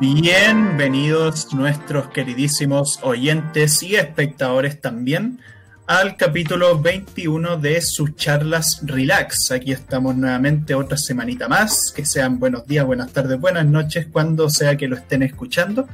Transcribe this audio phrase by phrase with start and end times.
[0.00, 5.40] Bienvenidos nuestros queridísimos oyentes y espectadores también
[5.88, 9.50] al capítulo 21 de sus charlas Relax.
[9.50, 11.92] Aquí estamos nuevamente otra semanita más.
[11.96, 15.88] Que sean buenos días, buenas tardes, buenas noches, cuando sea que lo estén escuchando.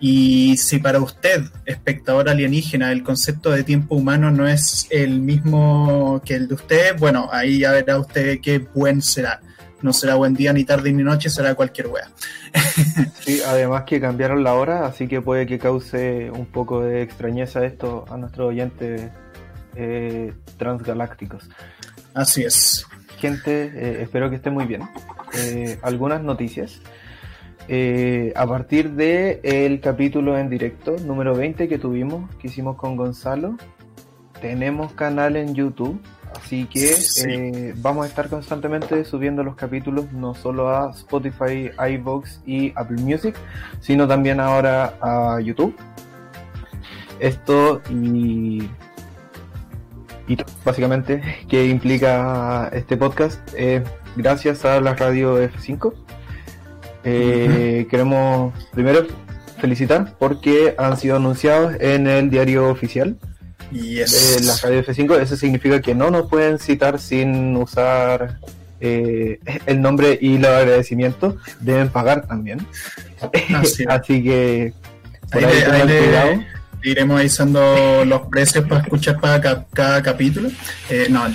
[0.00, 6.22] Y si para usted, espectador alienígena, el concepto de tiempo humano no es el mismo
[6.24, 9.40] que el de usted, bueno, ahí ya verá usted qué buen será
[9.82, 12.10] no será buen día ni tarde ni noche, será cualquier wea.
[13.20, 17.64] sí, además que cambiaron la hora, así que puede que cause un poco de extrañeza
[17.64, 19.10] esto a nuestros oyentes
[19.76, 21.48] eh, transgalácticos.
[22.14, 22.86] Así es.
[23.18, 24.82] Gente, eh, espero que esté muy bien.
[25.36, 26.80] Eh, algunas noticias.
[28.34, 33.56] A partir de el capítulo en directo número 20 que tuvimos, que hicimos con Gonzalo,
[34.40, 36.00] tenemos canal en YouTube
[36.36, 36.94] Así que
[37.26, 42.98] eh, vamos a estar constantemente subiendo los capítulos no solo a Spotify, iVoox y Apple
[43.02, 43.34] Music,
[43.80, 45.74] sino también ahora a YouTube.
[47.18, 48.68] Esto y,
[50.28, 53.40] y básicamente que implica este podcast
[54.16, 56.07] gracias a la radio F5.
[57.10, 59.06] Eh, queremos primero
[59.58, 63.16] felicitar porque han sido anunciados en el diario oficial
[63.72, 64.44] y es...
[64.44, 68.38] la radio F5, eso significa que no nos pueden citar sin usar
[68.80, 72.66] eh, el nombre y los agradecimientos, deben pagar también.
[73.54, 73.86] Así,
[74.22, 74.74] que
[75.32, 75.44] ahí,
[75.86, 76.46] le,
[76.82, 80.50] iremos avisando los precios para escuchar para cada, capítulo.
[80.90, 81.26] Eh, no,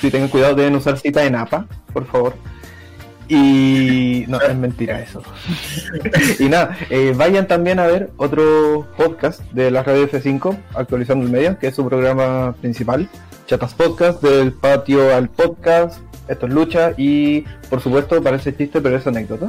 [0.00, 2.36] si tengan cuidado, deben usar cita en APA, por favor.
[3.28, 5.22] Y no, es mentira eso.
[6.38, 11.30] y nada, eh, vayan también a ver otro podcast de la radio F5, actualizando el
[11.30, 13.08] medio, que es su programa principal,
[13.46, 18.96] Chatas Podcast, del patio al podcast, esto es lucha y por supuesto parece chiste pero
[18.96, 19.48] es anécdota.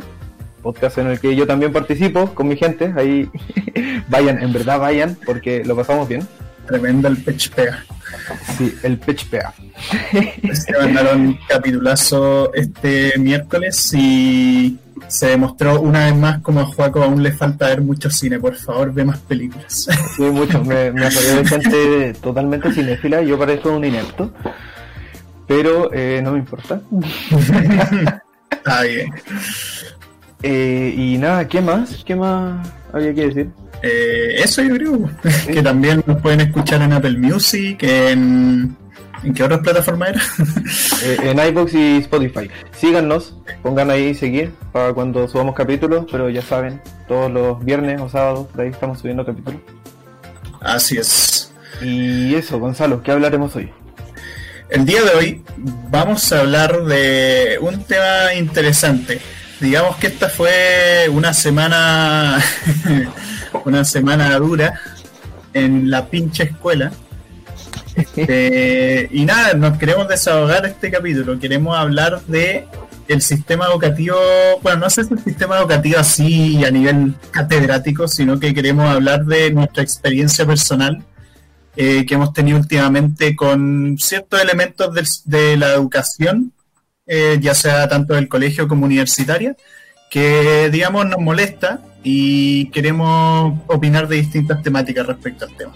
[0.61, 3.29] Podcast en el que yo también participo con mi gente, ahí
[4.09, 6.27] vayan, en verdad vayan, porque lo pasamos bien.
[6.67, 7.83] Tremendo el pitch pega.
[8.57, 9.53] Sí, el pitch pega.
[10.53, 17.21] Se mandaron capitulazo este miércoles y se demostró una vez más como a Juaco aún
[17.21, 18.39] le falta ver mucho cine.
[18.39, 19.87] Por favor, ve más películas.
[20.15, 20.63] Sí, mucho.
[20.63, 23.21] Me, me de gente totalmente cinéfila.
[23.21, 24.33] Yo parezco un inepto.
[25.47, 26.81] Pero eh, no me importa.
[28.51, 29.11] Está bien.
[30.47, 32.03] Eh, y nada, ¿qué más?
[32.05, 33.49] ¿Qué más había que decir?
[33.81, 35.09] Eh, eso yo creo,
[35.47, 38.77] que también nos pueden escuchar en Apple Music, en...
[39.23, 40.21] ¿En qué otras plataformas era?
[41.03, 42.47] Eh, en iBox y Spotify.
[42.77, 48.07] Síganos, pongan ahí seguir para cuando subamos capítulos, pero ya saben, todos los viernes o
[48.07, 49.61] sábados, de ahí estamos subiendo capítulos.
[50.61, 51.51] Así es.
[51.81, 53.71] Y eso, Gonzalo, ¿qué hablaremos hoy?
[54.69, 55.43] El día de hoy
[55.89, 59.19] vamos a hablar de un tema interesante.
[59.59, 62.43] Digamos que esta fue una semana
[63.65, 64.79] una semana dura
[65.53, 66.91] en la pinche escuela.
[67.95, 71.39] Este, y nada, nos queremos desahogar este capítulo.
[71.39, 72.67] Queremos hablar de
[73.07, 74.17] el sistema educativo,
[74.61, 79.25] bueno, no sé si el sistema educativo así a nivel catedrático, sino que queremos hablar
[79.25, 81.03] de nuestra experiencia personal
[81.77, 86.53] eh, que hemos tenido últimamente con ciertos elementos de, la educación,
[87.07, 89.55] eh, ya sea tanto del colegio como universitaria,
[90.09, 95.73] que digamos nos molesta y queremos opinar de distintas temáticas respecto al tema.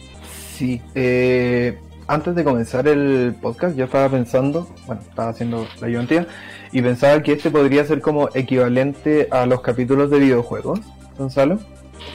[0.56, 6.28] Sí, eh, antes de comenzar el podcast yo estaba pensando, bueno, estaba haciendo la ayudantía
[6.72, 10.80] y pensaba que este podría ser como equivalente a los capítulos de videojuegos,
[11.18, 11.60] Gonzalo,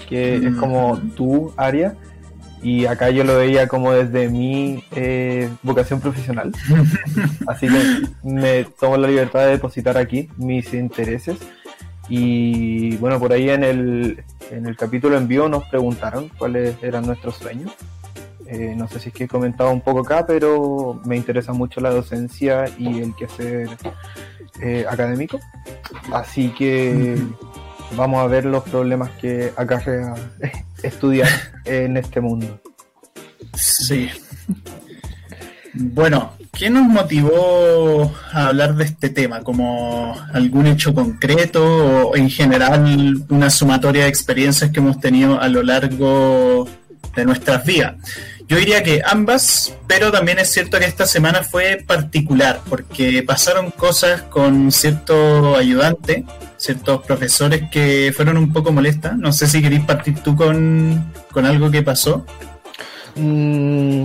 [0.08, 0.58] que es mm.
[0.58, 1.94] como tu área
[2.64, 6.50] y acá yo lo veía como desde mi eh, vocación profesional.
[7.46, 11.36] Así que me tomo la libertad de depositar aquí mis intereses
[12.08, 17.06] y bueno, por ahí en el, en el capítulo en vivo nos preguntaron cuáles eran
[17.06, 17.70] nuestros sueños.
[18.46, 21.82] Eh, no sé si es que he comentado un poco acá, pero me interesa mucho
[21.82, 23.68] la docencia y el quehacer
[24.62, 25.38] eh, académico.
[26.14, 27.16] Así que
[27.94, 30.14] vamos a ver los problemas que acarrea
[30.86, 31.28] estudiar
[31.64, 32.60] en este mundo.
[33.54, 34.10] Sí.
[35.72, 39.40] Bueno, ¿qué nos motivó a hablar de este tema?
[39.40, 45.48] ¿Como algún hecho concreto o en general una sumatoria de experiencias que hemos tenido a
[45.48, 46.68] lo largo
[47.16, 47.94] de nuestras vidas?
[48.46, 53.70] Yo diría que ambas, pero también es cierto que esta semana fue particular porque pasaron
[53.70, 56.24] cosas con cierto ayudante,
[56.64, 59.16] ciertos profesores que fueron un poco molestas.
[59.18, 62.24] No sé si queréis partir tú con, con algo que pasó.
[63.16, 64.04] Mm,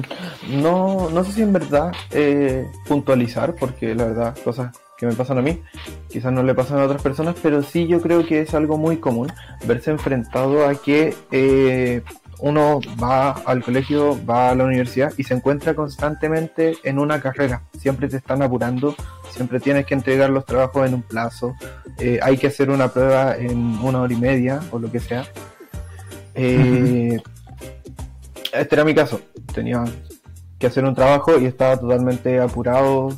[0.62, 5.38] no, no sé si en verdad eh, puntualizar, porque la verdad, cosas que me pasan
[5.38, 5.62] a mí,
[6.10, 8.98] quizás no le pasan a otras personas, pero sí yo creo que es algo muy
[8.98, 9.32] común
[9.66, 12.02] verse enfrentado a que eh,
[12.40, 17.64] uno va al colegio, va a la universidad y se encuentra constantemente en una carrera.
[17.78, 18.96] Siempre te están apurando,
[19.32, 21.56] siempre tienes que entregar los trabajos en un plazo,
[21.98, 25.26] eh, hay que hacer una prueba en una hora y media o lo que sea.
[26.36, 27.20] Eh,
[28.54, 29.22] este era mi caso,
[29.54, 29.84] tenía
[30.58, 33.10] que hacer un trabajo y estaba totalmente apurado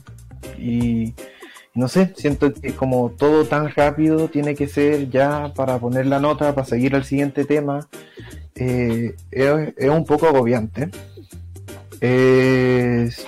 [0.57, 1.13] y
[1.73, 6.19] no sé, siento que como todo tan rápido tiene que ser ya para poner la
[6.19, 7.87] nota, para seguir al siguiente tema,
[8.55, 10.89] eh, es, un poco agobiante.
[11.99, 13.25] Es,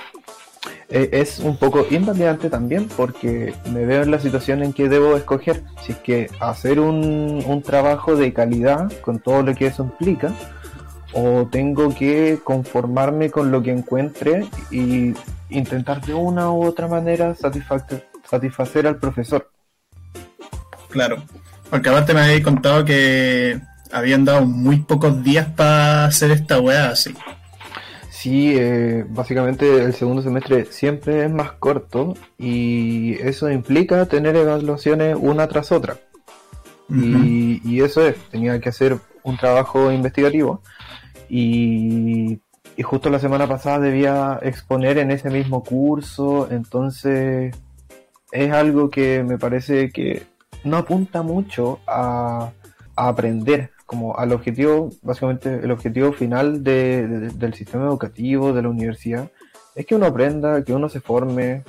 [0.89, 5.63] es un poco invalidante también porque me veo en la situación en que debo escoger
[5.83, 10.33] si es que hacer un, un trabajo de calidad con todo lo que eso implica
[11.13, 15.13] o tengo que conformarme con lo que encuentre y
[15.49, 19.51] intentar de una u otra manera satisfacer satisfacer al profesor.
[20.89, 21.23] Claro,
[21.69, 23.59] porque aparte me habéis contado que
[23.93, 27.13] habían dado muy pocos días para hacer esta weá así.
[28.09, 35.17] Sí, eh, básicamente el segundo semestre siempre es más corto y eso implica tener evaluaciones
[35.19, 35.97] una tras otra.
[36.89, 40.61] y, y, eso es, tenía que hacer un trabajo investigativo
[41.29, 42.39] y,
[42.75, 47.55] y justo la semana pasada debía exponer en ese mismo curso, entonces
[48.31, 50.23] es algo que me parece que
[50.63, 52.51] no apunta mucho a,
[52.95, 59.29] aprender, como al objetivo, básicamente el objetivo final del sistema educativo, de la universidad,
[59.75, 61.63] es que uno aprenda, que uno se forme.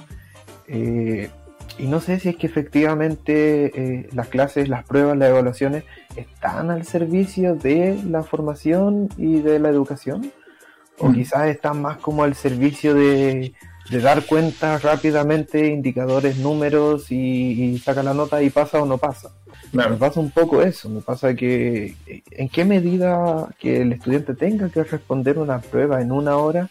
[0.68, 1.30] Eh,
[1.78, 5.84] y no sé si es que efectivamente eh, las clases, las pruebas, las evaluaciones
[6.14, 10.30] están al servicio de la formación y de la educación,
[10.98, 11.14] o mm.
[11.14, 13.54] quizás están más como al servicio de,
[13.90, 19.32] de dar cuenta rápidamente, indicadores, números y, saca la nota y pasa o no pasa.
[19.74, 21.96] Me pasa un poco eso, me pasa que
[22.30, 26.70] en qué medida que el estudiante tenga que responder una prueba en una hora,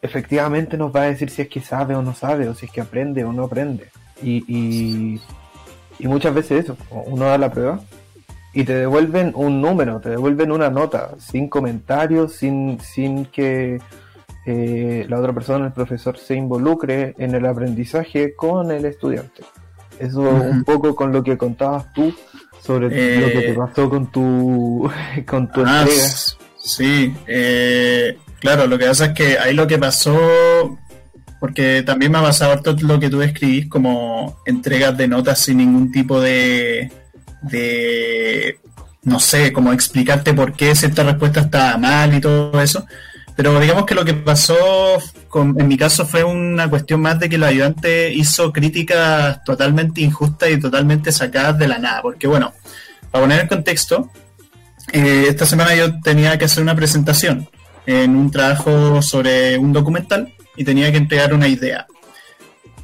[0.00, 2.72] efectivamente nos va a decir si es que sabe o no sabe, o si es
[2.72, 3.90] que aprende o no aprende.
[4.22, 5.20] Y, y,
[6.00, 7.80] y muchas veces eso, uno da la prueba
[8.52, 13.80] y te devuelven un número, te devuelven una nota, sin comentarios, sin, sin que
[14.44, 19.44] eh, la otra persona, el profesor, se involucre en el aprendizaje con el estudiante.
[19.98, 22.12] Eso un poco con lo que contabas tú
[22.62, 22.86] sobre
[23.20, 24.90] lo que te eh, pasó con tu,
[25.26, 26.08] con tu ah, entrega.
[26.58, 30.78] Sí, eh, claro, lo que pasa es que ahí lo que pasó,
[31.40, 35.58] porque también me ha pasado todo lo que tú escribís como entregas de notas sin
[35.58, 36.92] ningún tipo de,
[37.42, 38.60] de
[39.02, 42.86] no sé, como explicarte por qué cierta respuesta estaba mal y todo eso.
[43.36, 44.98] Pero digamos que lo que pasó
[45.34, 50.50] en mi caso fue una cuestión más de que el ayudante hizo críticas totalmente injustas
[50.50, 52.02] y totalmente sacadas de la nada.
[52.02, 52.52] Porque bueno,
[53.10, 54.10] para poner en contexto,
[54.92, 57.48] eh, esta semana yo tenía que hacer una presentación
[57.86, 61.86] en un trabajo sobre un documental y tenía que entregar una idea.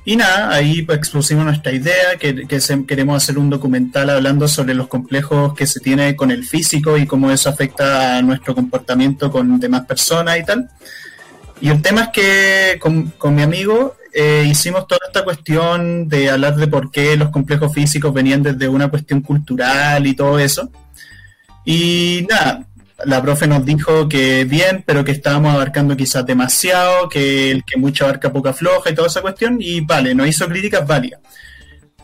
[0.08, 2.46] Y nada, ahí expusimos nuestra idea, que,
[2.87, 7.06] queremos hacer un documental hablando sobre los complejos que se tiene con el físico y
[7.06, 10.70] cómo eso afecta a nuestro comportamiento con demás personas y tal.
[11.60, 16.56] Y el tema es que con, mi amigo eh, hicimos toda esta cuestión de hablar
[16.56, 20.71] de por qué los complejos físicos venían desde una cuestión cultural y todo eso.
[21.66, 22.64] Y nada,
[23.05, 27.78] la profe nos dijo que bien, pero que estábamos abarcando quizás demasiado, que el que
[27.78, 31.21] mucho abarca poca floja y toda esa cuestión, y vale, nos hizo críticas válidas.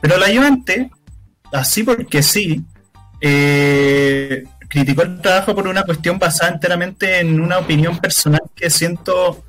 [0.01, 0.91] Pero la ayudante,
[1.53, 2.65] así porque sí,
[3.21, 9.45] eh, criticó el trabajo por una cuestión basada enteramente en una opinión personal que siento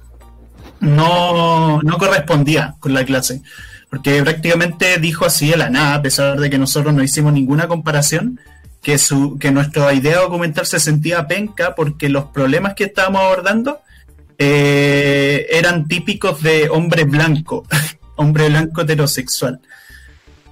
[0.80, 3.42] no, no correspondía con la clase.
[3.90, 7.68] Porque prácticamente dijo así de la nada, a pesar de que nosotros no hicimos ninguna
[7.68, 8.40] comparación,
[8.86, 13.80] que, su, que nuestra idea documental se sentía penca porque los problemas que estábamos abordando
[14.38, 17.66] eh, eran típicos de hombre blanco,
[18.16, 19.60] hombre blanco heterosexual.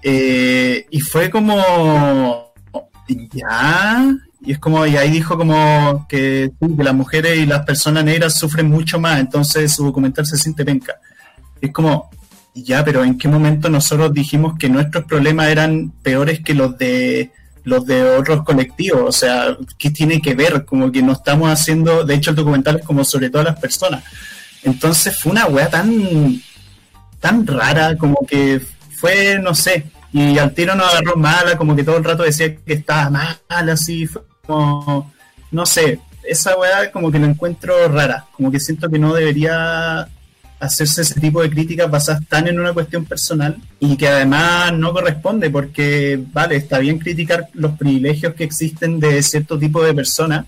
[0.02, 2.52] Eh, y fue como,
[3.08, 4.04] ya,
[4.42, 8.34] y es como, y ahí dijo como que, que, las mujeres y las personas negras
[8.34, 10.96] sufren mucho más, entonces su documental se siente penca.
[11.62, 12.10] es como,
[12.56, 17.32] ya, pero ¿en qué momento nosotros dijimos que nuestros problemas eran peores que los de
[17.64, 20.66] los de otros colectivos, o sea, ¿qué tiene que ver?
[20.66, 24.04] Como que no estamos haciendo, de hecho el documental es como sobre todas las personas.
[24.64, 26.42] Entonces fue una weá tan,
[27.20, 28.62] tan rara, como que
[28.98, 32.56] fue, no sé, y al tiro nos agarró mala, como que todo el rato decía
[32.56, 35.12] que estaba mal, así, fue como,
[35.52, 40.08] no sé, esa weá como que la encuentro rara, como que siento que no debería
[40.64, 44.94] hacerse ese tipo de críticas basadas tan en una cuestión personal y que además no
[44.94, 50.46] corresponde porque, vale, está bien criticar los privilegios que existen de cierto tipo de personas,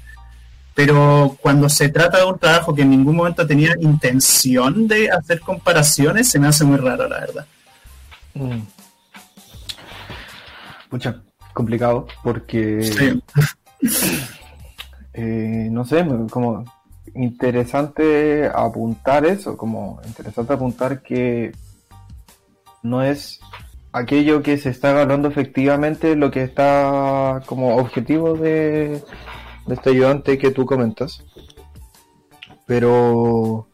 [0.73, 5.41] pero cuando se trata de un trabajo que en ningún momento tenía intención de hacer
[5.41, 7.45] comparaciones, se me hace muy raro, la verdad.
[8.35, 8.61] Mm.
[10.91, 11.21] Mucha,
[11.53, 13.19] complicado porque...
[15.17, 16.65] Eh, no sé, como
[17.15, 21.51] interesante apuntar eso, como interesante apuntar que
[22.83, 23.39] no es
[23.91, 29.01] aquello que se está evaluando efectivamente lo que está como objetivo de,
[29.65, 31.23] de este ayudante que tú comentas.
[32.67, 33.67] Pero,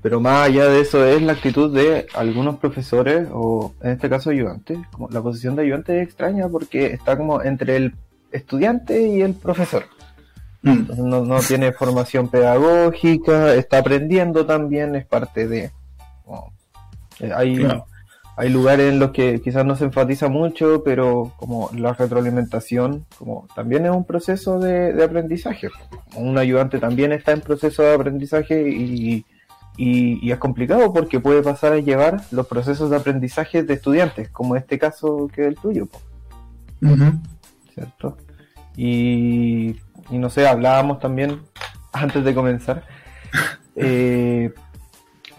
[0.00, 4.30] pero más allá de eso es la actitud de algunos profesores o en este caso
[4.30, 4.78] ayudantes.
[4.90, 7.94] Como la posición de ayudante es extraña porque está como entre el
[8.32, 9.84] estudiante y el profesor.
[10.62, 11.28] Mm.
[11.28, 15.70] No, tiene formación pedagógica, está aprendiendo también, es parte de...
[17.20, 17.66] Eh, hay,
[18.36, 23.46] hay lugares en los que quizás no se enfatiza mucho, pero como la retroalimentación, como
[23.54, 25.68] también es un proceso de, aprendizaje.
[26.16, 29.26] Un ayudante también está en proceso de aprendizaje y,
[29.76, 34.56] y, es complicado porque puede pasar a llevar los procesos de aprendizaje de estudiantes, como
[34.56, 35.88] este caso que es el tuyo.
[37.74, 38.16] ¿Cierto?
[38.76, 39.76] Y
[40.10, 41.40] y no sé, hablábamos también
[41.92, 42.84] antes de comenzar,
[43.76, 44.52] eh,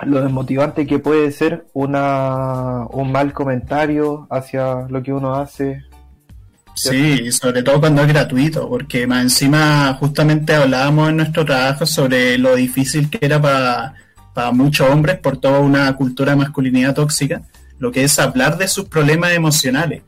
[0.03, 5.83] lo desmotivante que puede ser una, un mal comentario hacia lo que uno hace.
[6.75, 12.37] Sí, sobre todo cuando es gratuito, porque más encima justamente hablábamos en nuestro trabajo sobre
[12.37, 13.93] lo difícil que era para,
[14.33, 17.43] para muchos hombres por toda una cultura de masculinidad tóxica,
[17.77, 20.01] lo que es hablar de sus problemas emocionales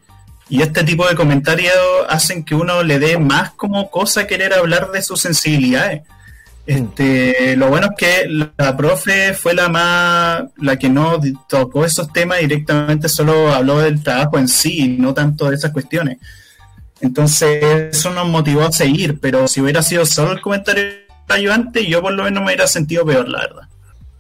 [0.49, 1.73] y este tipo de comentarios
[2.07, 6.03] hacen que uno le dé más como cosa querer hablar de sus sensibilidades.
[6.67, 12.11] Este, lo bueno es que la profe fue la más, la que no tocó esos
[12.11, 16.17] temas directamente, solo habló del trabajo en sí, no tanto de esas cuestiones.
[17.01, 20.85] Entonces, eso nos motivó a seguir, pero si hubiera sido solo el comentario
[21.27, 23.67] ayudante, yo por lo menos me hubiera sentido peor, la verdad.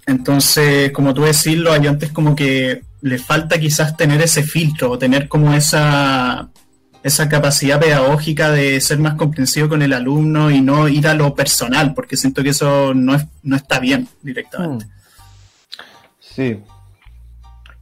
[0.07, 4.97] Entonces, como tú decís, los ayudantes como que le falta quizás tener ese filtro o
[4.97, 6.49] tener como esa,
[7.03, 11.35] esa capacidad pedagógica de ser más comprensivo con el alumno y no ir a lo
[11.35, 14.85] personal, porque siento que eso no, es, no está bien directamente.
[14.85, 14.89] Hmm.
[16.19, 16.59] Sí.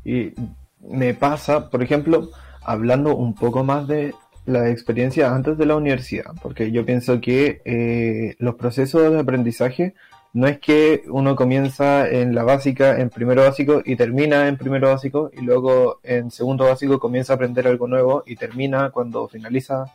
[0.05, 0.33] Y
[0.81, 4.13] me pasa, por ejemplo, hablando un poco más de
[4.45, 9.93] la experiencia antes de la universidad, porque yo pienso que eh, los procesos de aprendizaje
[10.33, 14.89] no es que uno comienza en la básica, en primero básico y termina en primero
[14.89, 19.85] básico y luego en segundo básico comienza a aprender algo nuevo y termina cuando finaliza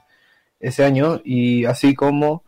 [0.60, 2.44] ese año y así como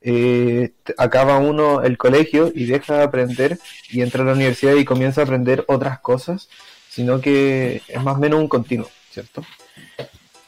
[0.00, 3.58] eh, acaba uno el colegio y deja de aprender
[3.90, 6.48] y entra a la universidad y comienza a aprender otras cosas,
[6.88, 9.42] sino que es más o menos un continuo, ¿cierto?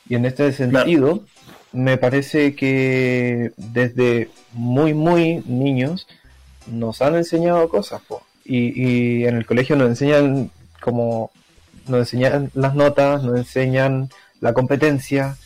[0.08, 1.24] Y en este sentido,
[1.72, 6.06] me parece que desde muy, muy niños,
[6.66, 8.02] nos han enseñado cosas,
[8.44, 11.30] Y, en el colegio nos enseñan como
[11.88, 14.08] nos enseñan las notas, nos enseñan
[14.40, 15.36] la competencia.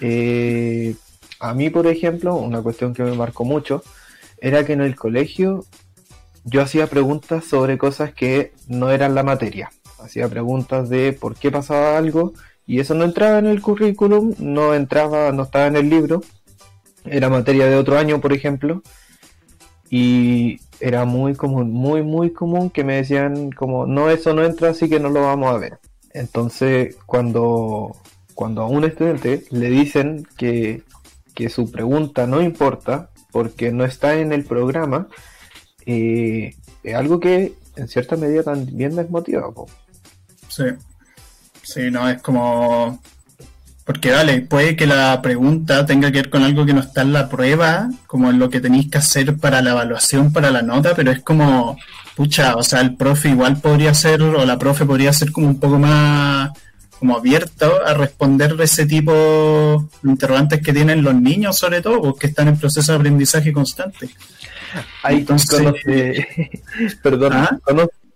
[0.00, 0.94] Eh,
[1.38, 3.82] a mí, por ejemplo, una cuestión que me marcó mucho
[4.38, 5.64] era que en el colegio
[6.44, 9.70] yo hacía preguntas sobre cosas que no eran la materia.
[9.98, 12.32] Hacía preguntas de por qué pasaba algo
[12.66, 16.22] y eso no entraba en el currículum, no entraba, no estaba en el libro.
[17.04, 18.82] Era materia de otro año, por ejemplo
[19.90, 24.70] y era muy común, muy, muy común que me decían como, no, eso no entra,
[24.70, 25.78] así que no lo vamos a ver.
[26.12, 27.96] Entonces, cuando,
[28.34, 30.84] cuando a un estudiante le dicen que,
[31.48, 35.08] su pregunta no importa porque no está en el programa,
[35.86, 39.50] eh, es algo que en cierta medida también desmotiva.
[40.48, 40.64] Sí,
[41.62, 43.00] sí, no, es como
[43.90, 47.12] porque vale, puede que la pregunta tenga que ver con algo que no está en
[47.12, 50.94] la prueba, como en lo que tenéis que hacer para la evaluación, para la nota,
[50.94, 51.76] pero es como,
[52.14, 55.58] pucha, o sea, el profe igual podría ser, o la profe podría ser como un
[55.58, 56.50] poco más
[57.00, 62.28] como abierto a responder ese tipo de interrogantes que tienen los niños, sobre todo, porque
[62.28, 64.08] están en proceso de aprendizaje constante.
[65.02, 65.74] Hay Entonces,
[67.02, 67.58] perdón, ¿Ah?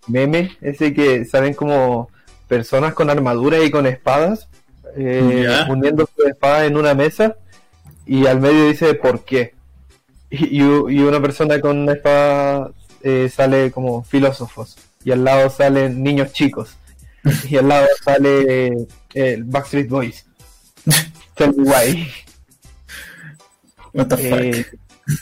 [0.07, 2.07] meme ese que saben como
[2.47, 4.47] personas con armadura y con espadas
[4.95, 7.35] eh, uniendo su espada en una mesa
[8.05, 9.53] y al medio dice por qué.
[10.29, 12.71] Y, una persona con una espada
[13.01, 16.75] eh, sale como filósofos y al lado salen niños chicos
[17.49, 20.25] y al lado sale el eh, Backstreet Boys.
[23.93, 24.79] What the fuck?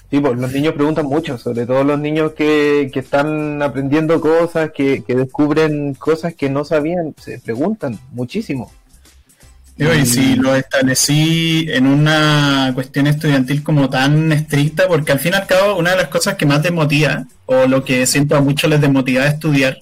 [0.09, 4.71] Sí, pues los niños preguntan mucho, sobre todo los niños que, que están aprendiendo cosas,
[4.71, 8.71] que, que descubren cosas que no sabían, se preguntan muchísimo.
[9.75, 15.35] Y si lo establecí en una cuestión estudiantil como tan estricta, porque al fin y
[15.35, 18.69] al cabo una de las cosas que más desmotiva, o lo que siento a muchos
[18.69, 19.79] les desmotiva de estudiar,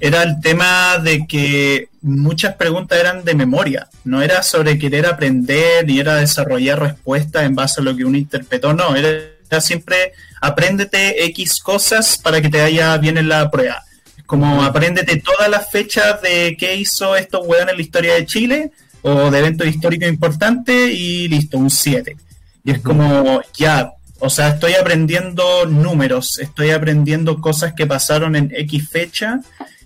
[0.00, 5.86] era el tema de que muchas preguntas eran de memoria, no era sobre querer aprender
[5.86, 11.24] ni era desarrollar respuestas en base a lo que uno interpretó, no, era, siempre apréndete
[11.26, 13.82] X cosas para que te vaya bien en la prueba.
[14.26, 18.70] Como apréndete todas las fechas de qué hizo estos weones en la historia de Chile
[19.04, 22.16] o de eventos históricos importantes y listo, un 7.
[22.64, 28.50] Y es como, ya, o sea, estoy aprendiendo números, estoy aprendiendo cosas que pasaron en
[28.56, 29.40] X fecha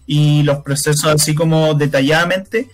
[0.07, 2.69] y los procesos así como detalladamente,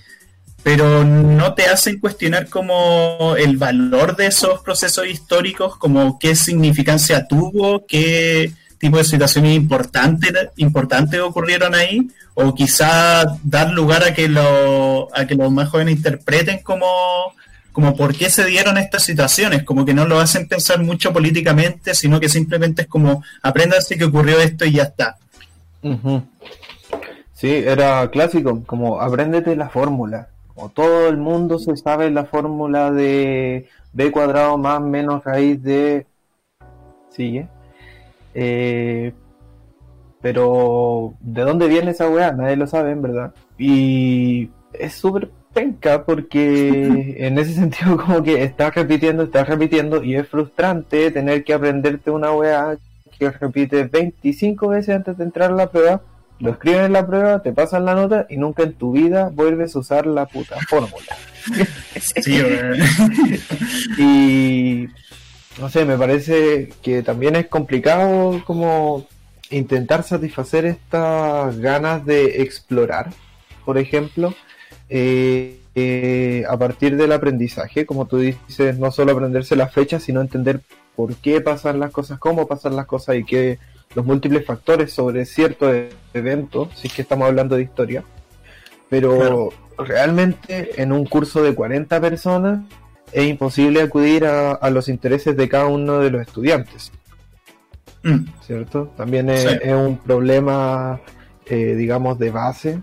[0.63, 7.27] pero no te hacen cuestionar como el valor de esos procesos históricos, como qué significancia
[7.27, 8.53] tuvo, qué
[8.85, 15.27] tipo de situaciones importantes, importantes ocurrieron ahí, o quizá dar lugar a que, lo, a
[15.27, 16.87] que los más jóvenes interpreten como,
[17.73, 21.95] como por qué se dieron estas situaciones, como que no lo hacen pensar mucho políticamente,
[21.95, 25.17] sino que simplemente es como apréndase que ocurrió esto y ya está.
[27.33, 30.29] Sí, era clásico, como apréndete la fórmula.
[30.55, 36.07] Como todo el mundo se sabe la fórmula de b cuadrado más menos raíz de...
[37.09, 37.49] Sigue.
[40.21, 42.33] Pero, ¿de dónde viene esa weá?
[42.33, 43.35] Nadie lo sabe, en verdad.
[43.59, 50.17] Y es súper penca porque en ese sentido como que estás repitiendo, estás repitiendo y
[50.17, 52.77] es frustrante tener que aprenderte una weá
[53.19, 56.03] que repites 25 veces antes de entrar a la prueba,
[56.41, 59.77] lo escriben en la prueba, te pasan la nota y nunca en tu vida vuelves
[59.77, 61.17] a usar la puta fórmula.
[62.23, 62.39] Sí,
[63.99, 64.89] y
[65.61, 69.07] no sé, me parece que también es complicado como
[69.51, 73.11] intentar satisfacer estas ganas de explorar,
[73.65, 74.35] por ejemplo,
[74.89, 80.21] eh, eh, a partir del aprendizaje, como tú dices, no solo aprenderse las fechas, sino
[80.21, 80.61] entender
[80.97, 83.59] por qué pasan las cosas, cómo pasan las cosas y qué
[83.95, 88.05] los múltiples factores sobre cierto e-, evento, si es que estamos hablando de historia.
[88.89, 92.61] Pero realmente en un curso de 40 personas
[93.13, 96.93] es imposible acudir a, los intereses de cada uno de los estudiantes.
[98.03, 98.27] Mm.
[98.47, 98.93] ¿Cierto?
[98.97, 101.01] También es, un problema,
[101.47, 102.83] eh, digamos, de base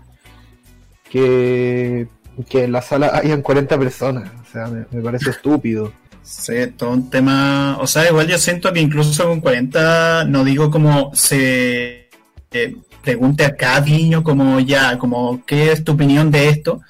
[1.08, 2.08] que,
[2.52, 4.30] en la sala hayan 40 personas.
[4.42, 5.92] O sea, me, parece estúpido.
[6.22, 7.78] Sí, todo un tema.
[7.80, 12.08] O sea, igual yo siento que incluso con 40, no digo como se
[12.52, 16.80] eh, pregunte a cada niño, como ya, como qué es tu opinión de esto,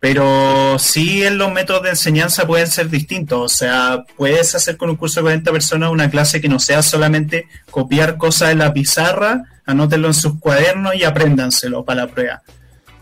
[0.00, 3.40] pero sí en los métodos de enseñanza pueden ser distintos.
[3.40, 6.82] O sea, puedes hacer con un curso de 40 personas una clase que no sea
[6.82, 12.42] solamente copiar cosas en la pizarra, anótenlo en sus cuadernos y apréndanselo para la prueba.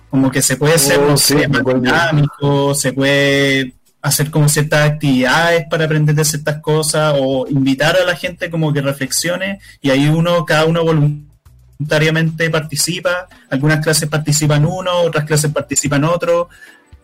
[0.08, 5.84] Como que se puede ser, oh, más dinámico, se puede hacer como ciertas actividades para
[5.84, 10.44] aprender de ciertas cosas o invitar a la gente como que reflexione y ahí uno,
[10.44, 16.48] cada uno voluntariamente participa, algunas clases participan uno, otras clases participan otro,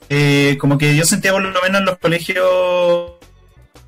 [0.09, 3.13] eh, como que yo sentía por lo menos en los colegios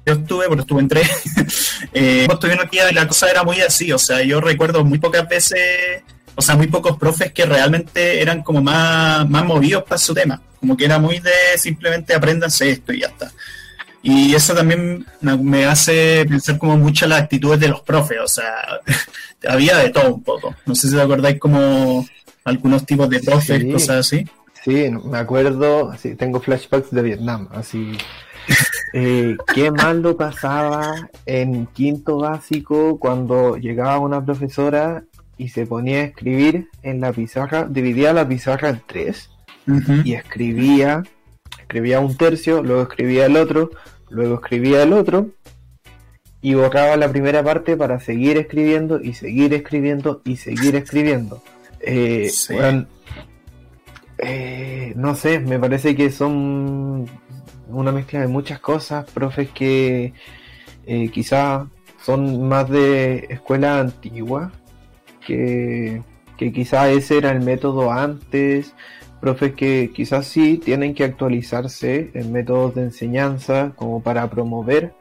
[0.06, 1.08] yo estuve, porque estuve en tres,
[1.94, 2.26] eh,
[2.62, 6.02] aquí y la cosa era muy así, o sea, yo recuerdo muy pocas veces,
[6.34, 10.42] o sea, muy pocos profes que realmente eran como más, más movidos para su tema,
[10.60, 13.32] como que era muy de simplemente apréndanse esto y ya está.
[14.02, 18.52] Y eso también me hace pensar como mucho las actitudes de los profes, o sea,
[19.48, 20.54] había de todo un poco.
[20.66, 22.06] No sé si te acordáis como
[22.44, 24.26] algunos tipos de profes, cosas así.
[24.64, 27.92] Sí, me acuerdo, sí, tengo flashbacks de Vietnam, así.
[28.96, 35.02] Eh, qué mal lo pasaba en quinto básico cuando llegaba una profesora
[35.36, 39.30] y se ponía a escribir en la pizarra, dividía la pizarra en tres
[40.04, 41.02] y escribía,
[41.58, 43.70] escribía un tercio, luego escribía el otro,
[44.10, 45.30] luego escribía el otro
[46.40, 51.42] y borraba la primera parte para seguir escribiendo y seguir escribiendo y seguir escribiendo.
[51.80, 52.30] Eh,
[54.24, 57.06] eh, no sé, me parece que son
[57.68, 60.12] una mezcla de muchas cosas, profes que
[60.86, 61.68] eh, quizá
[62.00, 64.52] son más de escuela antigua,
[65.26, 66.02] que,
[66.36, 68.74] que quizá ese era el método antes,
[69.20, 74.94] profes que quizás sí tienen que actualizarse en métodos de enseñanza como para promover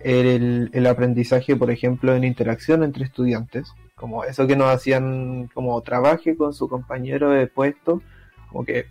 [0.00, 5.80] el, el, aprendizaje, por ejemplo, en interacción entre estudiantes, como eso que nos hacían como
[5.82, 8.02] trabaje con su compañero de puesto
[8.50, 8.86] como que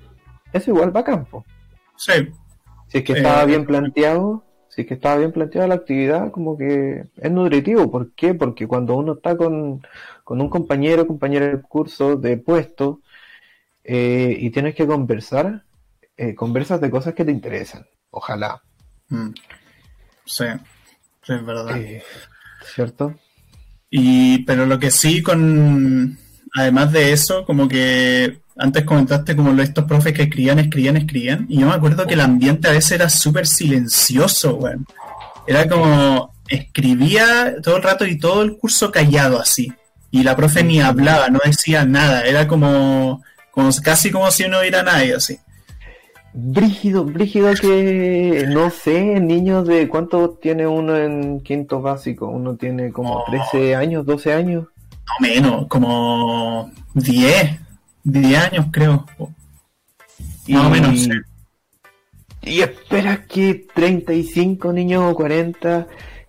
[0.53, 1.45] eso igual va a campo.
[1.95, 2.13] Sí.
[2.87, 6.31] Si es que estaba eh, bien planteado, si es que estaba bien planteada la actividad,
[6.31, 7.91] como que es nutritivo.
[7.91, 8.33] ¿Por qué?
[8.33, 9.81] Porque cuando uno está con,
[10.25, 13.01] un compañero, compañero del curso de puesto,
[13.83, 15.63] eh, y tienes que conversar,
[16.17, 17.85] eh, conversas de cosas que te interesan.
[18.11, 18.61] Ojalá.
[19.09, 19.29] Mm.
[20.25, 21.79] Sí, es verdad.
[22.63, 23.15] ¿Cierto?
[23.89, 26.17] Y, pero lo que sí con,
[26.55, 31.59] además de eso, como que antes comentaste como estos profes que escribían, escribían, escribían, y
[31.59, 34.85] yo me acuerdo que el ambiente a veces era súper silencioso, weón.
[35.47, 39.71] Era como, escribía todo el rato y todo el curso callado así.
[40.11, 44.59] Y la profe ni hablaba, no decía nada, era como, como casi como si no
[44.59, 45.37] hubiera nadie así.
[46.33, 52.91] Brígido, brígido que no sé, niños de cuánto tiene uno en quinto básico, uno tiene
[52.91, 54.67] como 13 años, 12 años.
[55.09, 57.59] No menos, como 10,
[58.03, 59.05] 10 años creo.
[60.47, 61.09] Más o menos.
[62.41, 65.87] Y espera que 35 niños o 40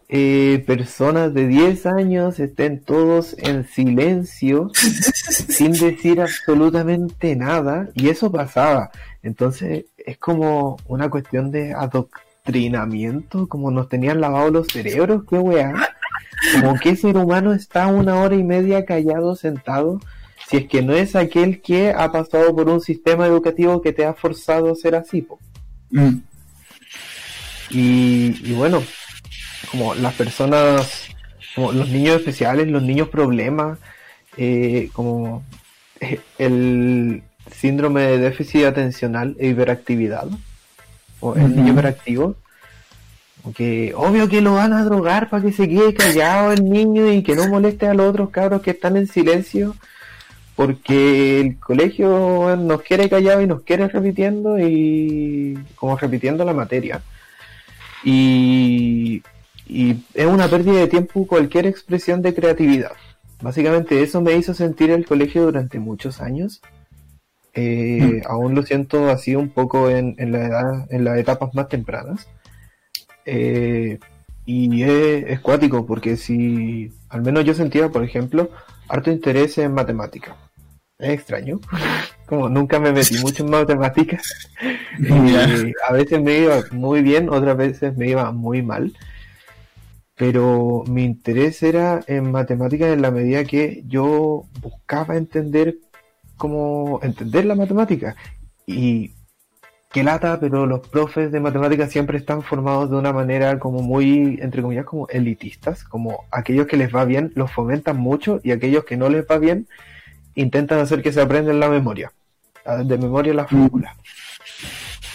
[0.09, 8.31] eh, personas de 10 años estén todos en silencio, sin decir absolutamente nada, y eso
[8.33, 8.90] pasaba.
[9.23, 15.75] Entonces es como una cuestión de adoctrinamiento, como nos tenían lavados los cerebros, qué weá.
[16.53, 20.00] Como que ser humano está una hora y media callado, sentado,
[20.48, 24.05] si es que no es aquel que ha pasado por un sistema educativo que te
[24.05, 25.26] ha forzado a ser así.
[25.90, 26.16] Mm.
[27.70, 28.83] Y, bueno,
[29.70, 31.07] como las personas,
[31.55, 33.79] como los niños especiales, los niños problemas,
[34.37, 35.44] eh, como
[36.38, 37.22] el
[37.53, 40.29] síndrome de déficit atencional e hiperactividad,
[41.20, 42.35] o el niño hiperactivo,
[43.55, 47.22] que obvio que lo van a drogar para que se quede callado el niño y
[47.22, 49.74] que no moleste a los otros cabros que están en silencio
[50.61, 57.00] porque el colegio nos quiere callado y nos quiere repitiendo y como repitiendo la materia.
[58.05, 59.22] Y,
[59.66, 62.92] es una pérdida de tiempo cualquier expresión de creatividad.
[63.40, 66.61] Básicamente eso me hizo sentir el colegio durante muchos años.
[67.55, 68.31] Eh, mm.
[68.31, 72.29] Aún lo siento así un poco en, la edad, en las etapas más tempranas.
[73.33, 73.99] Eh,
[74.45, 78.51] y es, es cuático porque si al menos yo sentía, por ejemplo,
[78.88, 80.37] harto interés en matemática
[81.01, 81.61] es extraño.
[82.27, 84.51] Como nunca me metí mucho en matemáticas.
[84.99, 88.93] y a veces me iba muy bien, otras veces me iba muy mal.
[90.14, 95.77] Pero mi interés era en matemáticas en la medida que yo buscaba entender
[96.37, 98.16] cómo entender la matemática.
[98.66, 99.12] Y
[99.92, 104.38] qué lata, pero los profes de matemáticas siempre están formados de una manera como muy,
[104.40, 108.85] entre comillas, como elitistas, como aquellos que les va bien los fomentan mucho y aquellos
[108.85, 109.66] que no les va bien
[110.35, 112.12] intentan hacer que se aprendan la memoria,
[112.85, 113.96] de memoria la fórmula.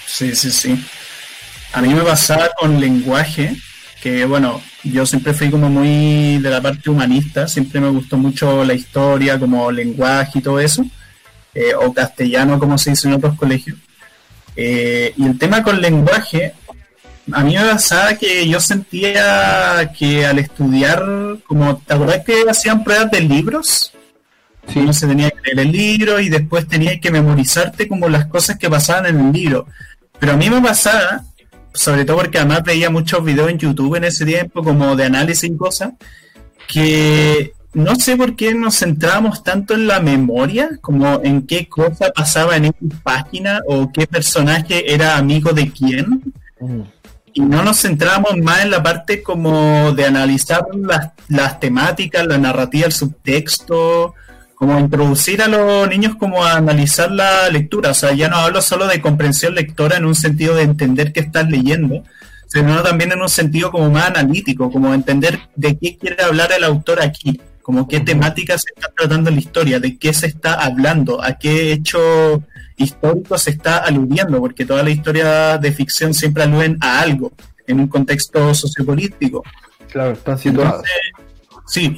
[0.05, 0.85] Sí, sí, sí.
[1.73, 3.55] A mí me pasaba con lenguaje,
[4.01, 8.63] que bueno, yo siempre fui como muy de la parte humanista, siempre me gustó mucho
[8.65, 10.85] la historia, como lenguaje y todo eso,
[11.53, 13.77] eh, o castellano, como se dice en otros colegios.
[14.56, 16.54] Eh, y el tema con lenguaje,
[17.32, 21.04] a mí me pasaba que yo sentía que al estudiar,
[21.48, 23.91] como, ¿te acuerdas que hacían pruebas de libros?
[24.68, 24.80] Sí.
[24.80, 28.58] Uno se tenía que leer el libro y después tenía que memorizarte como las cosas
[28.58, 29.68] que pasaban en el libro.
[30.20, 31.24] Pero a mí me pasaba,
[31.74, 35.50] sobre todo porque además veía muchos videos en YouTube en ese tiempo, como de análisis
[35.50, 35.94] y cosas,
[36.68, 42.11] que no sé por qué nos centrábamos tanto en la memoria, como en qué cosa
[42.15, 46.33] pasaba en esa página o qué personaje era amigo de quién.
[47.33, 52.38] Y no nos centrábamos más en la parte como de analizar las, las temáticas, la
[52.38, 54.13] narrativa, el subtexto,
[54.55, 57.91] como introducir a los niños como a analizar la lectura.
[57.91, 61.19] O sea, ya no hablo solo de comprensión lectora en un sentido de entender qué
[61.19, 62.03] estás leyendo,
[62.47, 66.63] sino también en un sentido como más analítico, como entender de qué quiere hablar el
[66.63, 70.54] autor aquí, como qué temática se está tratando en la historia, de qué se está
[70.54, 72.43] hablando, a qué hecho
[72.78, 77.32] histórico se está aludiendo, porque toda la historia de ficción siempre aluden a algo,
[77.65, 79.43] en un contexto sociopolítico.
[79.89, 80.86] Claro, están situados.
[81.65, 81.97] Sí,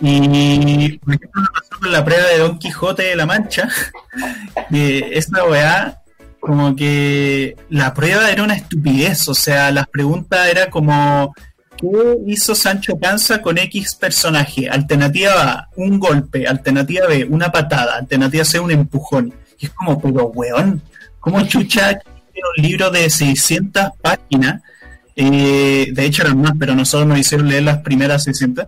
[0.00, 3.66] y por ejemplo, pasó con la prueba de Don Quijote de la Mancha,
[4.68, 6.02] de esa weá,
[6.38, 11.34] como que la prueba era una estupidez, o sea, las preguntas era como,
[11.80, 14.68] ¿qué hizo Sancho Panza con X personaje?
[14.68, 19.32] Alternativa A, un golpe, alternativa B, una patada, alternativa C, un empujón.
[19.58, 20.82] Y es como, pero weón,
[21.20, 22.00] ¿cómo chucha
[22.56, 24.62] un libro de 600 páginas?
[25.16, 28.66] Eh, de hecho eran más, pero nosotros nos hicieron leer las primeras 600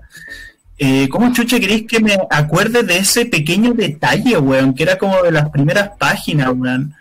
[0.82, 4.74] eh, ¿Cómo chucha queréis que me acuerde de ese pequeño detalle, weón?
[4.74, 6.94] Que era como de las primeras páginas, weón.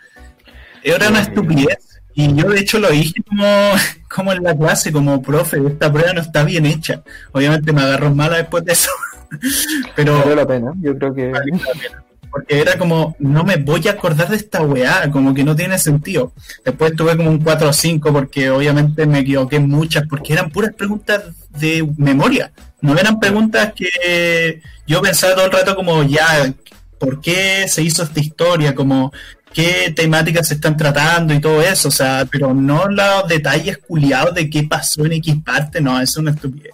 [0.84, 1.89] Era una estupidez.
[2.20, 3.46] Y yo de hecho lo dije como,
[4.14, 7.02] como en la clase, como profe, esta prueba no está bien hecha.
[7.32, 8.92] Obviamente me agarró mala después de eso.
[9.96, 10.20] Pero...
[10.20, 11.32] Vale la pena, yo creo que...
[12.30, 15.80] Porque era como, no me voy a acordar de esta weá, como que no tiene
[15.80, 16.34] sentido.
[16.64, 20.74] Después tuve como un 4 o 5 porque obviamente me equivoqué muchas, porque eran puras
[20.76, 21.24] preguntas
[21.58, 22.52] de memoria.
[22.82, 26.54] No eran preguntas que yo pensaba todo el rato como, ya,
[27.00, 28.76] ¿por qué se hizo esta historia?
[28.76, 29.12] Como,
[29.54, 34.34] qué temáticas se están tratando y todo eso, o sea, pero no los detalles culiados
[34.36, 36.74] de qué pasó en X parte, no, eso es una estupidez.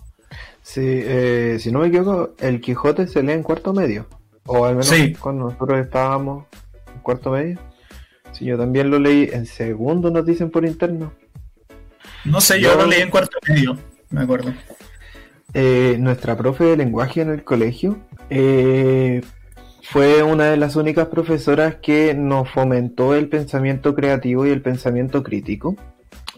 [0.61, 4.07] Sí, eh, si no me equivoco, el Quijote se lee en cuarto medio,
[4.45, 6.45] o al menos cuando nosotros estábamos
[6.93, 7.59] en cuarto medio.
[8.31, 11.13] Sí, yo también lo leí en segundo, nos dicen por interno.
[12.25, 13.77] No sé, yo, lo leí en cuarto medio,
[14.09, 14.53] me acuerdo.
[15.53, 17.97] Eh, nuestra profe de lenguaje en el colegio
[18.29, 19.21] eh,
[19.87, 25.21] fue una de las únicas profesoras que nos fomentó el pensamiento creativo y el pensamiento
[25.21, 25.75] crítico.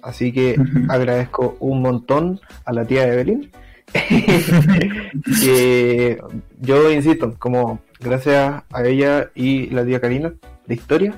[0.01, 0.57] Así que
[0.89, 3.51] agradezco un montón a la tía Evelyn.
[5.41, 6.21] que
[6.59, 10.33] yo insisto, como gracias a ella y la tía Karina
[10.65, 11.13] de historia,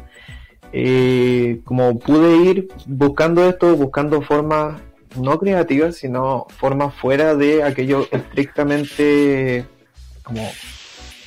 [0.72, 4.80] eh, como pude ir buscando esto, buscando formas
[5.20, 9.66] no creativas, sino formas fuera de aquello estrictamente
[10.24, 10.48] como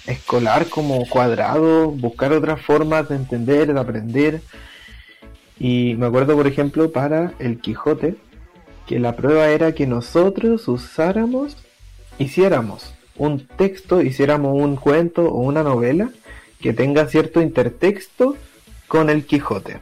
[0.07, 4.43] escolar como cuadrado, buscar otras formas de entender, de aprender.
[5.59, 8.17] Y me acuerdo, por ejemplo, para el Quijote,
[8.87, 11.57] que la prueba era que nosotros usáramos,
[12.19, 16.11] hiciéramos un texto, hiciéramos un cuento o una novela
[16.61, 18.37] que tenga cierto intertexto
[18.89, 19.79] con el Quijote.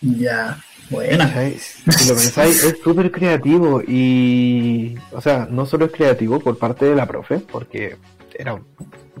[0.00, 0.58] Ya,
[0.90, 1.28] bueno.
[1.28, 6.86] Si lo pensáis, es súper creativo y, o sea, no solo es creativo por parte
[6.86, 7.96] de la profe, porque
[8.38, 8.60] era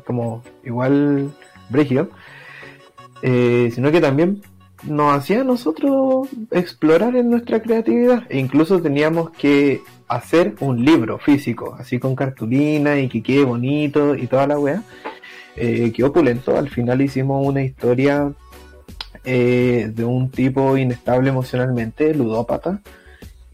[0.04, 1.30] como igual
[1.68, 2.10] brígido,
[3.22, 4.42] eh, sino que también
[4.84, 8.24] nos hacía a nosotros explorar en nuestra creatividad.
[8.28, 14.14] E incluso teníamos que hacer un libro físico, así con cartulina y que quede bonito
[14.14, 14.82] y toda la weá.
[15.56, 18.32] Eh, qué opulento, al final hicimos una historia
[19.24, 22.80] eh, de un tipo inestable emocionalmente, ludópata,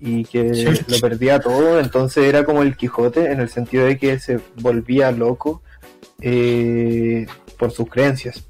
[0.01, 4.19] y que lo perdía todo, entonces era como el Quijote en el sentido de que
[4.19, 5.63] se volvía loco
[6.21, 7.27] eh,
[7.59, 8.45] por sus creencias.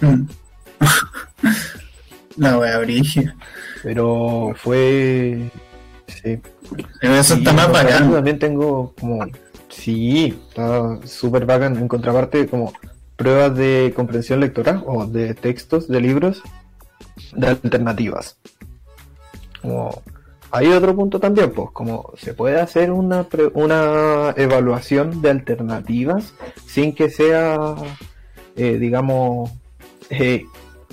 [0.00, 0.24] Mm.
[2.36, 3.36] La wea brigia.
[3.82, 5.50] Pero fue.
[6.06, 6.40] Sí.
[7.02, 8.12] eso está más bacán.
[8.12, 9.26] También tengo como.
[9.68, 11.76] Sí, está súper bacán.
[11.76, 12.72] En contraparte, como
[13.16, 16.42] pruebas de comprensión lectora o de textos de libros
[17.34, 18.38] de alternativas.
[19.60, 20.02] Como
[20.50, 26.34] hay otro punto también, pues, como se puede hacer una, una evaluación de alternativas
[26.66, 27.74] sin que sea,
[28.56, 29.50] eh, digamos,
[30.10, 30.44] eh,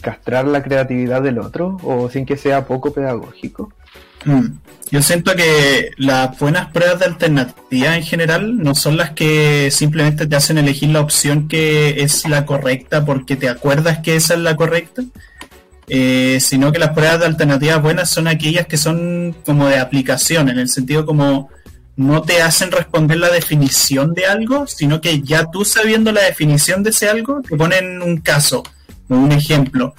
[0.02, 3.74] castrar la creatividad del otro o sin que sea poco pedagógico.
[4.26, 4.58] Mm.
[4.92, 10.28] Yo siento que las buenas pruebas de alternativa en general no son las que simplemente
[10.28, 14.42] te hacen elegir la opción que es la correcta porque te acuerdas que esa es
[14.42, 15.04] la correcta,
[15.88, 20.50] eh, sino que las pruebas de alternativas buenas son aquellas que son como de aplicación,
[20.50, 21.50] en el sentido como
[21.96, 26.84] no te hacen responder la definición de algo, sino que ya tú sabiendo la definición
[26.84, 28.64] de ese algo, te ponen un caso,
[29.08, 29.96] un ejemplo.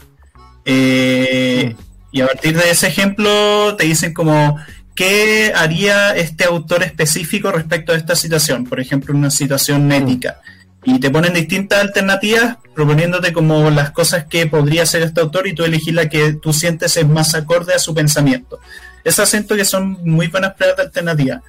[0.64, 1.74] Eh,
[2.12, 4.58] y a partir de ese ejemplo te dicen como,
[4.94, 8.64] ¿qué haría este autor específico respecto a esta situación?
[8.64, 10.40] Por ejemplo, una situación ética
[10.86, 15.54] y te ponen distintas alternativas proponiéndote como las cosas que podría hacer este autor y
[15.54, 18.60] tú elegís la que tú sientes es más acorde a su pensamiento.
[19.02, 21.42] Esas siento que son muy buenas pruebas de alternativa.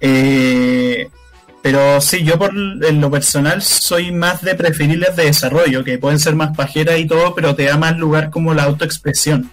[0.00, 1.08] Eh,
[1.62, 6.18] pero sí, yo por en lo personal soy más de preferirles de desarrollo, que pueden
[6.18, 9.48] ser más pajeras y todo, pero te da más lugar como la autoexpresión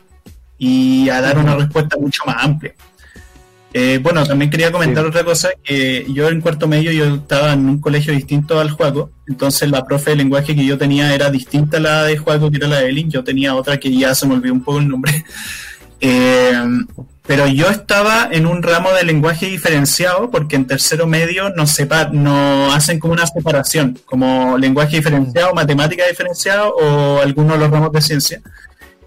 [0.57, 2.73] y a dar una respuesta mucho más amplia.
[3.73, 7.67] Eh, bueno, también quería comentar otra cosa, que yo en cuarto medio yo estaba en
[7.67, 11.77] un colegio distinto al juego, entonces la profe de lenguaje que yo tenía era distinta
[11.77, 14.25] a la de juego, que era la de Elin, yo tenía otra que ya se
[14.25, 15.23] me olvidó un poco el nombre.
[15.99, 16.53] Eh,
[17.25, 22.09] pero yo estaba en un ramo de lenguaje diferenciado porque en tercero medio nos, sepa,
[22.11, 27.91] no hacen como una separación, como lenguaje diferenciado, matemática diferenciado o algunos de los ramos
[27.93, 28.41] de ciencia.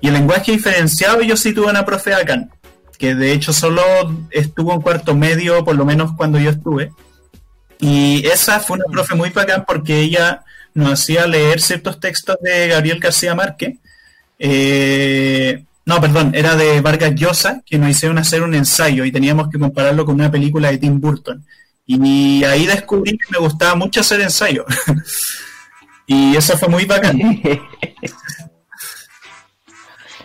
[0.00, 2.48] Y el lenguaje diferenciado yo sí tuve una profe acá
[3.00, 3.82] que de hecho solo
[4.30, 6.92] estuvo en cuarto medio, por lo menos cuando yo estuve.
[7.80, 12.68] Y esa fue una profe muy bacán porque ella nos hacía leer ciertos textos de
[12.68, 13.78] Gabriel García Márquez.
[14.38, 19.48] Eh, no, perdón, era de Vargas Llosa, que nos hicieron hacer un ensayo y teníamos
[19.48, 21.42] que compararlo con una película de Tim Burton.
[21.86, 24.66] Y ahí descubrí que me gustaba mucho hacer ensayo.
[26.06, 27.18] y eso fue muy bacán.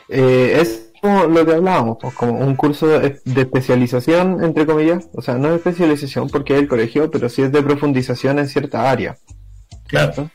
[0.09, 5.21] eh, es como lo que hablábamos, pues como un curso de, especialización, entre comillas, o
[5.21, 8.89] sea, no es especialización porque es el colegio, pero sí es de profundización en cierta
[8.89, 9.17] área.
[9.87, 10.29] Claro.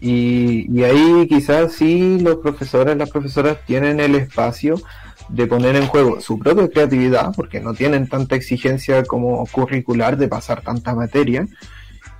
[0.00, 4.76] Y, y ahí quizás sí los profesores, las profesoras tienen el espacio
[5.28, 10.28] de poner en juego su propia creatividad, porque no tienen tanta exigencia como curricular de
[10.28, 11.46] pasar tanta materia,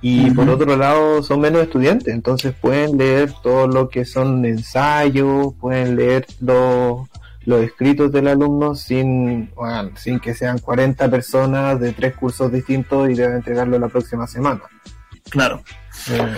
[0.03, 5.53] y por otro lado son menos estudiantes, entonces pueden leer todo lo que son ensayos,
[5.59, 7.07] pueden leer los,
[7.51, 9.51] los escritos del alumno sin,
[9.95, 14.61] sin que sean 40 personas de tres cursos distintos y deben entregarlo la próxima semana.
[15.29, 15.61] Claro.
[16.09, 16.37] Eh,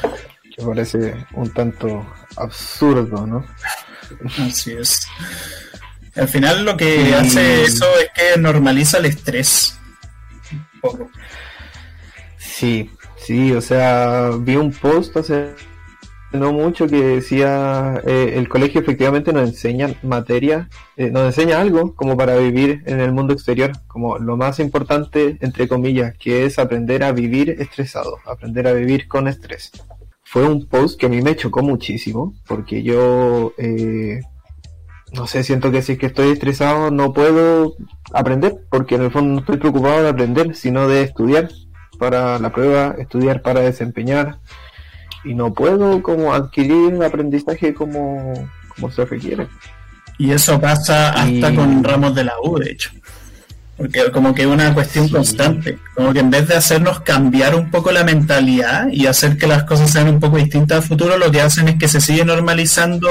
[0.55, 3.45] que parece un tanto absurdo, ¿no?
[4.39, 5.07] Así es.
[6.15, 9.79] Al final lo que hace eso es que normaliza el estrés.
[12.37, 15.55] Sí, sí, o sea, vi un post hace
[16.33, 21.95] no mucho que decía eh, el colegio efectivamente nos enseña materia, eh, nos enseña algo
[21.95, 26.59] como para vivir en el mundo exterior, como lo más importante, entre comillas, que es
[26.59, 29.71] aprender a vivir estresado, aprender a vivir con estrés.
[30.23, 34.19] Fue un post que a mí me chocó muchísimo, porque yo eh,
[35.13, 37.75] no sé, siento que si es que estoy estresado no puedo
[38.13, 41.49] aprender, porque en el fondo no estoy preocupado de aprender, sino de estudiar
[41.99, 44.39] para la prueba, estudiar para desempeñar,
[45.23, 48.33] y no puedo como adquirir aprendizaje como,
[48.69, 49.47] como se requiere.
[50.17, 52.91] Y eso pasa hasta con ramos de la U, de hecho.
[53.75, 57.71] Porque como que es una cuestión constante, como que en vez de hacernos cambiar un
[57.71, 61.31] poco la mentalidad y hacer que las cosas sean un poco distintas al futuro, lo
[61.31, 63.09] que hacen es que se sigue normalizando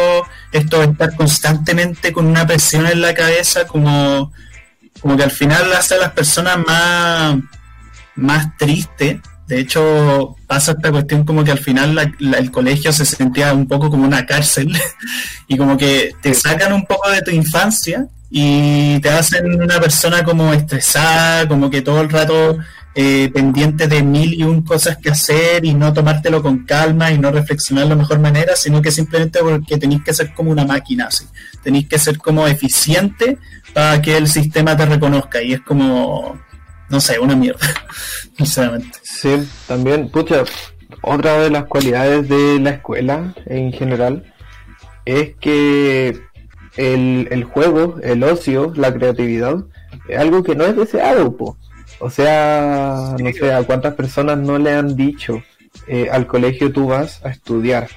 [0.52, 4.32] esto de estar constantemente con una presión en la cabeza, como,
[5.00, 7.38] como que al final hace a las personas más,
[8.14, 9.18] más tristes.
[9.52, 13.90] De hecho, pasa esta cuestión como que al final el colegio se sentía un poco
[13.90, 14.74] como una cárcel
[15.46, 20.24] y como que te sacan un poco de tu infancia y te hacen una persona
[20.24, 22.56] como estresada, como que todo el rato
[22.94, 27.18] eh, pendiente de mil y un cosas que hacer y no tomártelo con calma y
[27.18, 30.64] no reflexionar de la mejor manera, sino que simplemente porque tenéis que ser como una
[30.64, 31.26] máquina, así.
[31.62, 33.36] Tenéis que ser como eficiente
[33.74, 36.40] para que el sistema te reconozca y es como,
[36.92, 37.66] no sé, una mierda,
[38.36, 38.98] sinceramente.
[39.02, 40.44] Sí, también, pucha,
[41.02, 44.32] otra de las cualidades de la escuela en general
[45.04, 46.20] es que
[46.76, 49.64] el, el juego, el ocio, la creatividad,
[50.06, 51.56] es algo que no es deseado, po.
[51.98, 55.42] O sea, no sé a cuántas personas no le han dicho
[55.86, 57.88] eh, al colegio tú vas a estudiar.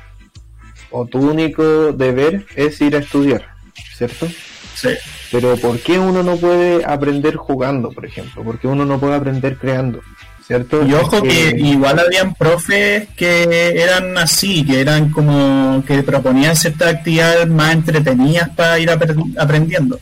[0.92, 3.48] O tu único deber es ir a estudiar,
[3.96, 4.28] ¿cierto?
[4.76, 4.90] Sí.
[5.32, 8.44] Pero ¿por qué uno no puede aprender jugando, por ejemplo?
[8.44, 10.02] ¿Por qué uno no puede aprender creando?
[10.46, 10.86] ¿cierto?
[10.86, 16.94] Y ojo que igual habían profes que eran así, que eran como que proponían ciertas
[16.94, 18.90] actividades más entretenidas para ir
[19.38, 20.00] aprendiendo.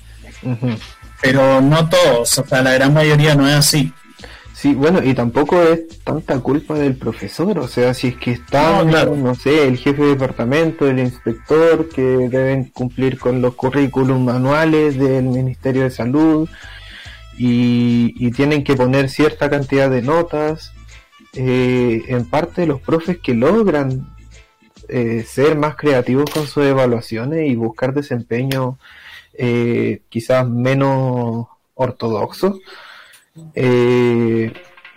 [1.22, 3.94] Pero no todos, o sea, la gran mayoría no es así.
[4.64, 8.86] Sí, bueno, y tampoco es tanta culpa del profesor, o sea, si es que está,
[8.86, 14.98] no, sé, el jefe de departamento, el inspector, que deben cumplir con los currículum manuales
[14.98, 16.48] del Ministerio de Salud,
[17.38, 20.72] y, tienen que poner cierta cantidad de notas.
[21.34, 24.16] Eh, en parte los profes que logran
[24.88, 28.80] eh, ser más creativos con sus evaluaciones y buscar desempeño
[29.34, 32.62] eh, quizás menos ortodoxo,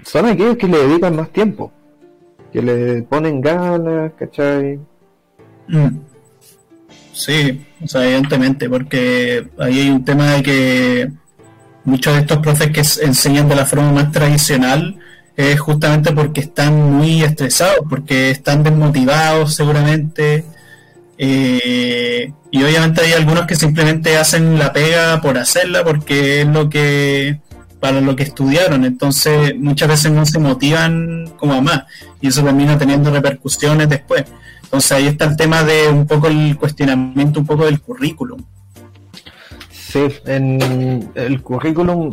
[0.04, 1.72] son aquellos que le dedican más tiempo,
[2.52, 4.78] que le ponen ganas, ¿cachai?
[5.68, 5.98] Mm.
[7.12, 11.10] Sí, o sea, evidentemente, porque ahí hay un tema de que
[11.84, 14.98] muchos de estos profes que enseñan de la forma más tradicional
[15.34, 20.44] es justamente porque están muy estresados, porque están desmotivados seguramente.
[21.18, 26.68] Eh, y obviamente hay algunos que simplemente hacen la pega por hacerla porque es lo
[26.68, 27.40] que
[27.80, 31.84] para lo que estudiaron, entonces muchas veces no se motivan como más
[32.20, 34.24] y eso termina teniendo repercusiones después.
[34.62, 38.42] Entonces ahí está el tema de un poco el cuestionamiento un poco del currículum.
[39.70, 42.12] Sí, en el currículum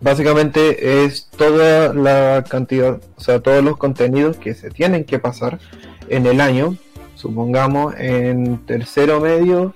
[0.00, 5.58] básicamente es toda la cantidad, o sea, todos los contenidos que se tienen que pasar
[6.08, 6.76] en el año.
[7.14, 9.74] Supongamos en tercero medio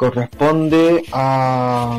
[0.00, 1.98] corresponde a,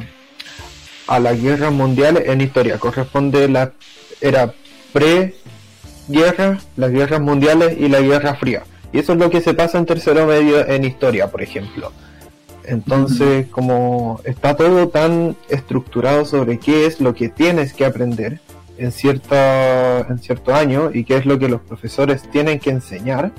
[1.12, 3.74] a la guerra mundial en historia, corresponde la
[4.22, 4.53] era
[4.93, 8.64] pre-guerra, las guerras mundiales y la guerra fría.
[8.93, 11.91] Y eso es lo que se pasa en tercero medio en historia, por ejemplo.
[12.64, 18.39] Entonces, como está todo tan estructurado sobre qué es lo que tienes que aprender
[18.78, 23.34] en, cierta, en cierto año y qué es lo que los profesores tienen que enseñar,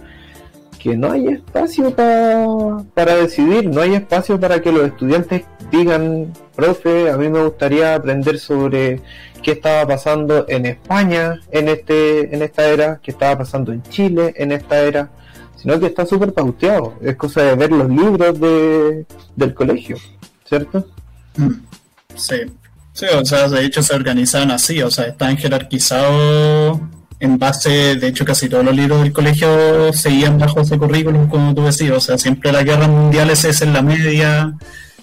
[0.83, 7.09] que no hay espacio para decidir, no hay espacio para que los estudiantes digan, profe,
[7.09, 9.01] a mí me gustaría aprender sobre
[9.45, 14.35] qué estaba pasando en España en este en esta era, qué estaba pasando en Chile
[14.37, 15.09] en esta era,
[15.57, 16.95] sino que está súper pauteado.
[17.01, 19.07] Es cosa de ver los libros de,
[19.37, 19.99] del colegio,
[20.45, 20.85] ¿cierto?
[21.37, 21.53] Mm.
[22.17, 22.37] Sí.
[22.93, 26.79] Sí, o sea, de hecho se organizan así, o sea, están jerarquizados
[27.23, 31.55] en base, de hecho casi todos los libros del colegio seguían bajo ese currículum, como
[31.55, 34.53] tú decías, o sea, siempre las guerras mundiales es en la media,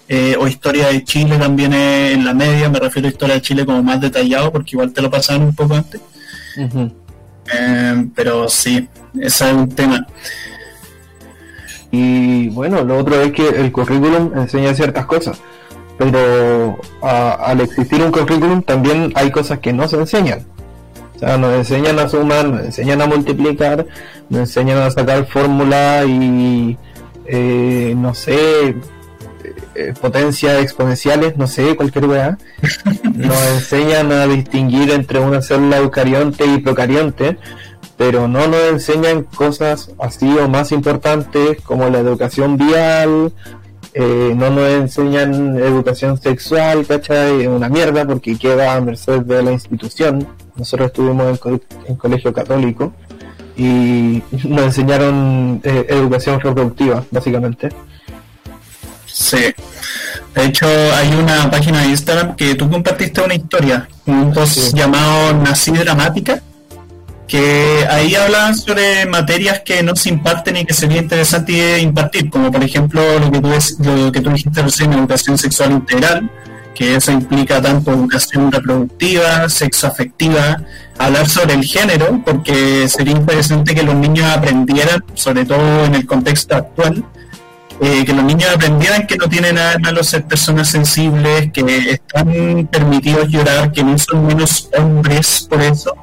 [0.10, 3.42] eh, o historia de Chile también es en la media, me refiero a historia de
[3.42, 6.02] Chile como más detallado, porque igual te lo pasaban un poco antes.
[7.54, 10.06] Eh, pero sí, ese es un tema.
[11.90, 15.40] Y bueno, lo otro es que el currículum enseña ciertas cosas
[16.00, 20.46] pero al existir un currículum también hay cosas que no se enseñan.
[21.20, 23.86] O sea, nos enseñan a sumar, nos enseñan a multiplicar,
[24.30, 26.78] nos enseñan a sacar fórmula y
[27.26, 28.74] eh, no sé,
[29.76, 32.38] eh, potencias exponenciales, no sé, cualquier weá.
[33.14, 37.38] Nos enseñan a distinguir entre una célula eucarionte y procarionte,
[37.98, 43.34] pero no nos enseñan cosas así o más importantes como la educación vial,
[43.94, 47.46] eh, no nos enseñan educación sexual, ¿cachai?
[47.46, 50.26] Una mierda porque queda a merced de la institución.
[50.60, 51.40] Nosotros estuvimos
[51.88, 52.94] en, colegio católico
[53.56, 57.70] y nos enseñaron eh, educación reproductiva, básicamente.
[59.06, 59.54] Sí.
[60.36, 65.34] De hecho, hay una página de Instagram que tú compartiste una historia, un post llamado
[65.34, 66.42] Nací Dramática,
[67.28, 72.52] que ahí hablan sobre materias que no se imparten y que sería interesante impartir, como
[72.52, 73.50] por ejemplo lo que tú,
[73.84, 76.30] lo que tú dijiste recién, educación sexual integral,
[76.80, 80.62] que eso implica tanto educación reproductiva, sexoafectiva,
[80.98, 86.06] hablar sobre el género, porque sería interesante que los niños aprendieran, sobre todo en el
[86.06, 87.04] contexto actual,
[87.82, 91.92] eh, que los niños aprendieran que no tienen nada de malo ser personas sensibles, que
[91.92, 95.94] están permitidos llorar, que no son menos hombres por eso,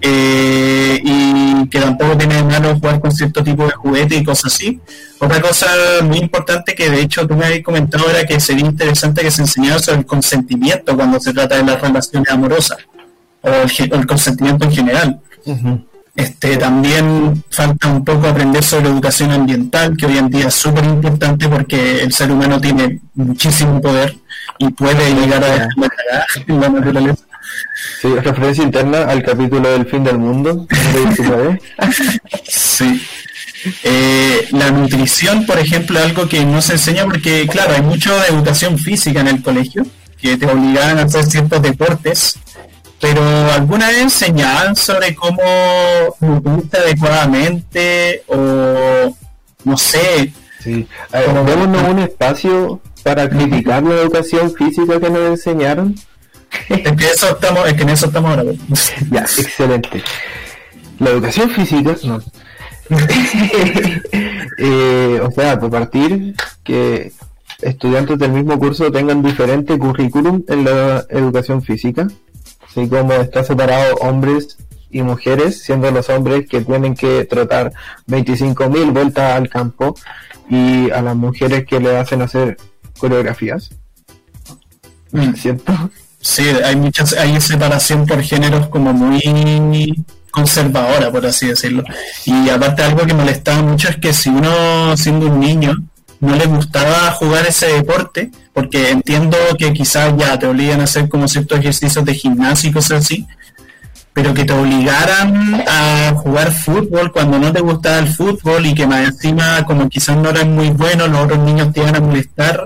[0.00, 4.80] eh, y que tampoco tiene malo jugar con cierto tipo de juguete y cosas así.
[5.18, 5.66] Otra cosa
[6.02, 9.42] muy importante que de hecho tú me habías comentado era que sería interesante que se
[9.42, 12.78] enseñara sobre el consentimiento cuando se trata de las relaciones amorosas
[13.40, 15.20] o el, consentimiento en general.
[16.14, 20.84] Este, también falta un poco aprender sobre educación ambiental, que hoy en día es súper
[20.84, 24.16] importante porque el ser humano tiene muchísimo poder
[24.58, 25.70] y puede llegar a dejar
[26.48, 27.27] la naturaleza.
[28.00, 30.66] Sí, referencia interna al capítulo del fin del mundo.
[32.48, 33.00] sí.
[33.82, 38.28] Eh, la nutrición, por ejemplo, algo que no se enseña porque, claro, hay mucho de
[38.28, 39.84] educación física en el colegio,
[40.20, 42.38] que te obligan a hacer ciertos deportes,
[43.00, 43.22] pero
[43.52, 45.42] ¿alguna vez enseñaban sobre cómo
[46.20, 49.14] nutrirte adecuadamente o,
[49.64, 50.32] no sé?
[50.60, 55.94] Sí, démonos un espacio para criticar la educación física que nos enseñaron
[56.68, 58.52] es que eso estamos, es que en eso estamos ahora.
[59.10, 60.02] ya, excelente.
[60.98, 62.22] La educación física, no.
[64.60, 66.34] Eh, o sea, por partir
[66.64, 67.12] que
[67.62, 72.08] estudiantes del mismo curso tengan diferente currículum en la educación física,
[72.68, 74.58] así como está separado hombres
[74.90, 77.72] y mujeres, siendo los hombres que tienen que trotar
[78.08, 79.94] 25.000 vueltas al campo
[80.50, 82.56] y a las mujeres que le hacen hacer
[82.98, 83.70] coreografías.
[85.12, 85.34] Mm.
[85.34, 85.72] ¿Cierto?
[86.20, 91.84] Sí, hay muchas, hay separación por géneros como muy conservadora, por así decirlo.
[92.26, 95.76] Y aparte algo que molestaba mucho es que si uno, siendo un niño,
[96.20, 101.08] no le gustaba jugar ese deporte, porque entiendo que quizás ya te obligan a hacer
[101.08, 103.26] como ciertos ejercicios de gimnasio y cosas así,
[104.12, 108.86] pero que te obligaran a jugar fútbol cuando no te gustaba el fútbol y que
[108.86, 112.64] más encima como quizás no eran muy buenos, los otros niños te iban a molestar,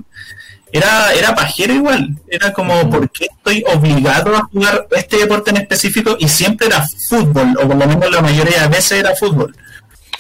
[0.73, 2.17] era, era pajero igual.
[2.29, 6.17] Era como, ¿por qué estoy obligado a jugar este deporte en específico?
[6.19, 9.55] Y siempre era fútbol, o por lo menos la mayoría de veces era fútbol.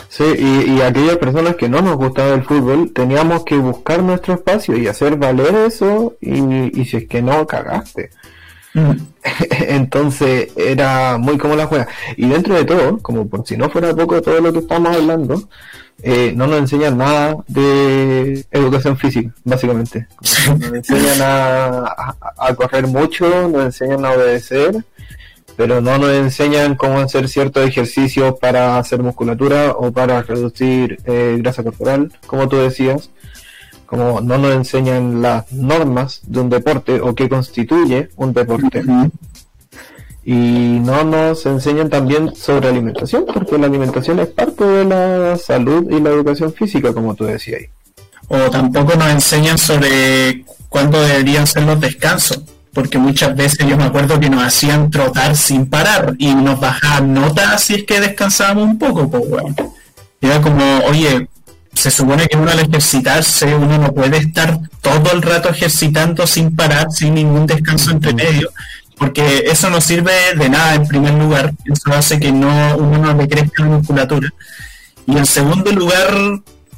[0.09, 4.35] Sí, y, y aquellas personas que no nos gustaba el fútbol, teníamos que buscar nuestro
[4.35, 8.11] espacio y hacer valer eso, y, y si es que no, cagaste.
[8.75, 8.93] Mm.
[9.69, 11.89] Entonces era muy como la juega.
[12.17, 15.49] Y dentro de todo, como por si no fuera poco todo lo que estamos hablando,
[16.05, 20.09] eh, no nos enseñan nada de educación física, básicamente.
[20.59, 24.85] Nos enseñan a, correr mucho, nos enseñan a obedecer,
[25.57, 31.37] pero no nos enseñan cómo hacer ciertos ejercicios para hacer musculatura o para reducir eh,
[31.39, 33.11] grasa corporal, como tú decías.
[33.87, 38.83] Como no nos enseñan las normas de un deporte o qué constituye un deporte
[40.25, 45.91] y no nos enseñan también sobre alimentación, porque la alimentación es parte de la salud
[45.91, 47.63] y la educación física, como tú decías.
[48.29, 52.41] O tampoco nos enseñan sobre cuándo deberían ser los descansos,
[52.73, 57.13] porque muchas veces yo me acuerdo que nos hacían trotar sin parar y nos bajaban
[57.13, 59.55] notas si es que descansábamos un poco, pues bueno.
[60.21, 61.29] Era como, oye,
[61.75, 66.55] se supone que uno al ejercitarse uno no puede estar todo el rato ejercitando sin
[66.55, 68.51] parar, sin ningún descanso entre medio,
[69.03, 73.15] porque eso no sirve de nada en primer lugar, eso hace que no uno no
[73.15, 74.33] le crezca la musculatura.
[75.09, 76.15] Y en segundo lugar,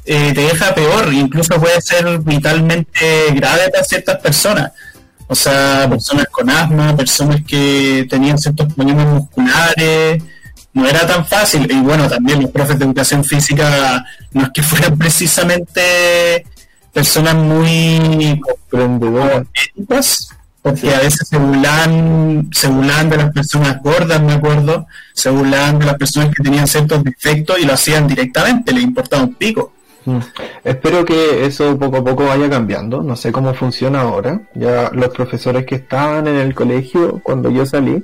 [0.05, 4.71] eh, te deja peor, incluso puede ser vitalmente grave para ciertas personas.
[5.27, 10.23] O sea, personas con asma, personas que tenían ciertos problemas musculares,
[10.73, 11.71] no era tan fácil.
[11.71, 16.43] Y bueno, también los profes de educación física no es que fueran precisamente
[16.91, 18.41] personas muy
[19.53, 20.34] éticas,
[20.65, 25.77] porque a veces se burlan, se burlan de las personas gordas, me acuerdo, se burlan
[25.77, 29.73] de las personas que tenían ciertos defectos y lo hacían directamente, le importaba un pico.
[30.05, 30.17] Mm.
[30.63, 33.03] Espero que eso poco a poco vaya cambiando.
[33.03, 34.41] No sé cómo funciona ahora.
[34.55, 38.03] Ya los profesores que estaban en el colegio cuando yo salí,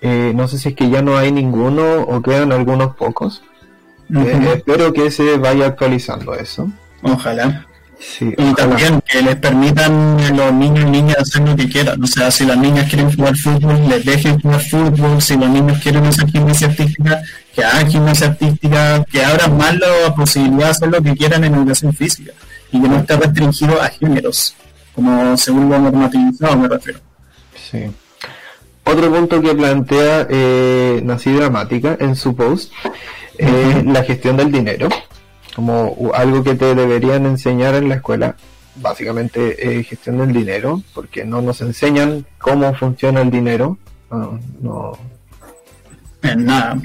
[0.00, 3.42] eh, no sé si es que ya no hay ninguno o quedan algunos pocos.
[4.08, 6.66] Eh, espero que se vaya actualizando eso.
[7.02, 7.66] Ojalá.
[8.20, 12.02] Y también que les permitan a los niños y niñas hacer lo que quieran.
[12.02, 15.20] O sea, si las niñas quieren jugar fútbol, les dejen jugar fútbol.
[15.20, 17.22] Si los niños quieren hacer gimnasia artística,
[17.54, 21.54] que hagan gimnasia artística, que abran más la posibilidad de hacer lo que quieran en
[21.54, 22.32] educación física.
[22.72, 24.54] Y que no esté restringido a géneros,
[24.94, 27.00] como según lo normativizado me refiero.
[27.70, 27.90] Sí.
[28.84, 32.72] Otro punto que plantea eh, Nací Dramática en su post
[33.38, 34.88] es la gestión del dinero,
[35.54, 38.36] como algo que te deberían enseñar en la escuela,
[38.76, 43.78] básicamente eh, gestión del dinero, porque no nos enseñan cómo funciona el dinero,
[44.60, 44.98] no,
[46.24, 46.78] en nada.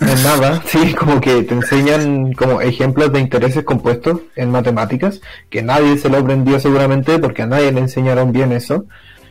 [0.00, 5.62] En nada, sí, como que te enseñan como ejemplos de intereses compuestos en matemáticas, que
[5.62, 8.86] nadie se lo aprendió seguramente porque a nadie le enseñaron bien eso.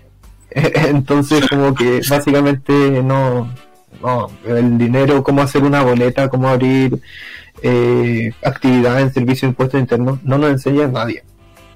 [0.51, 2.71] Entonces, como que básicamente
[3.03, 3.51] no,
[4.01, 7.01] no, el dinero, cómo hacer una boleta, cómo abrir
[7.61, 11.23] eh, actividad en servicio de impuestos internos, no nos enseña nadie.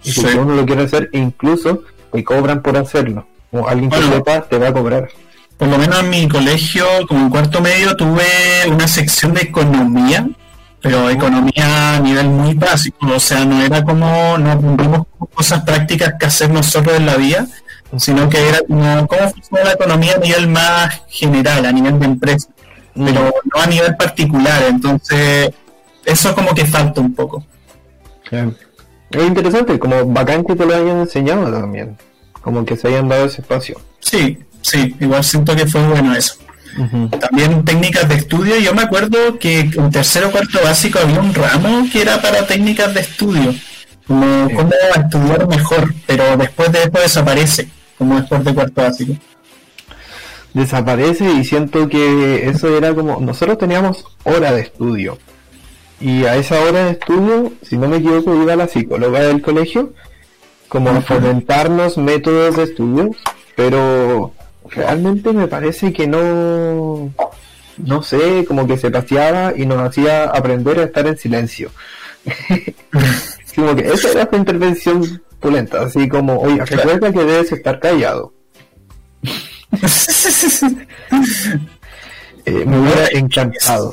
[0.04, 3.28] Y si uno lo quiere hacer, incluso te cobran por hacerlo.
[3.52, 5.10] O alguien que sepa te va a cobrar.
[5.58, 8.24] Por lo menos en mi colegio, como en cuarto medio, tuve
[8.68, 10.28] una sección de economía,
[10.82, 13.06] pero economía a nivel muy básico.
[13.08, 17.46] O sea, no era como, no cumplimos cosas prácticas que hacer nosotros en la vida,
[17.98, 22.06] sino que era como cómo funciona la economía a nivel más general, a nivel de
[22.06, 22.48] empresa,
[22.96, 24.64] pero no a nivel particular.
[24.68, 25.52] Entonces,
[26.06, 27.46] eso como que falta un poco.
[29.12, 31.98] Es interesante, como bacán que te lo hayan enseñado también,
[32.42, 33.80] como que se hayan dado ese espacio.
[34.00, 36.36] Sí, sí, igual siento que fue bueno eso.
[37.20, 41.34] También técnicas de estudio, yo me acuerdo que en tercero o cuarto básico había un
[41.34, 43.54] ramo que era para técnicas de estudio,
[44.08, 49.14] como cómo estudiar mejor, pero después de eso desaparece como después de cuarto básico.
[50.54, 55.18] Desaparece y siento que eso era como, nosotros teníamos hora de estudio.
[56.02, 59.94] Y a esa hora de estudio, si no me equivoco, iba la psicóloga del colegio,
[60.68, 63.12] como a fomentarnos métodos de estudio,
[63.56, 64.34] pero
[64.70, 67.14] realmente me parece que no,
[67.78, 71.70] no sé, como que se paseaba y nos hacía aprender a estar en silencio.
[73.56, 75.22] como que esa era su intervención
[75.80, 78.34] así como, oye, recuerda que debes estar callado.
[82.46, 83.92] Eh, me hubiera encantado,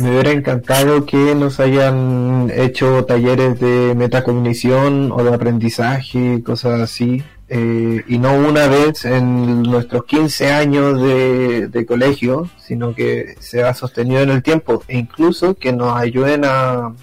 [0.00, 7.22] me hubiera encantado que nos hayan hecho talleres de metacognición o de aprendizaje, cosas así,
[7.48, 13.62] eh, y no una vez en nuestros 15 años de, de, colegio, sino que se
[13.62, 16.94] ha sostenido en el tiempo, e incluso que nos ayuden a,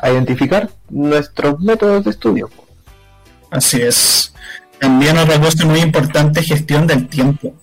[0.00, 2.50] a identificar nuestros métodos de estudio.
[3.50, 4.34] Así es.
[4.80, 7.54] También otra cosa muy importante, gestión del tiempo.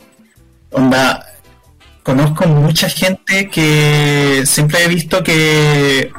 [0.71, 1.25] Onda,
[2.05, 6.11] conozco mucha gente que siempre he visto que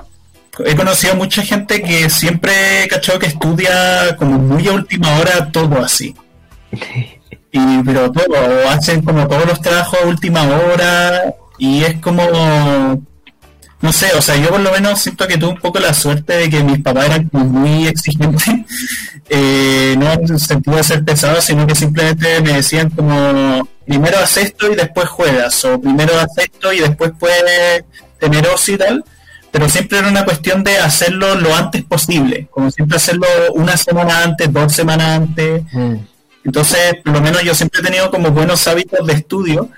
[0.65, 5.83] he conocido mucha gente que siempre cachó que estudia como muy a última hora todo
[5.83, 6.15] así.
[7.53, 12.23] Y pero todo, hacen como todos los trabajos a última hora y es como
[13.81, 16.35] no sé, o sea, yo por lo menos siento que tuve un poco la suerte
[16.35, 18.45] de que mis papás eran muy exigentes,
[19.31, 24.19] eh, no en el sentido de ser pesados, sino que simplemente me decían como, primero
[24.19, 27.85] haz esto y después juegas, o primero haz esto y después puedes
[28.19, 29.05] tener ocio y tal,
[29.51, 34.23] pero siempre era una cuestión de hacerlo lo antes posible, como siempre hacerlo una semana
[34.23, 35.63] antes, dos semanas antes.
[35.73, 35.95] Mm.
[36.45, 39.71] Entonces, por lo menos yo siempre he tenido como buenos hábitos de estudio,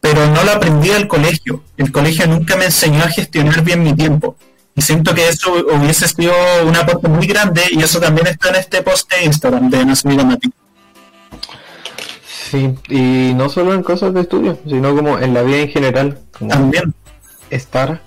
[0.00, 1.62] pero no lo aprendí del colegio.
[1.76, 4.36] El colegio nunca me enseñó a gestionar bien mi tiempo.
[4.74, 6.32] Y siento que eso hubiese sido
[6.64, 10.14] un aporte muy grande y eso también está en este post de Instagram de Nación
[10.14, 10.55] Gramática.
[12.50, 16.18] Sí, y no solo en cosas de estudio, sino como en la vida en general.
[16.48, 16.94] También.
[17.50, 18.02] Estar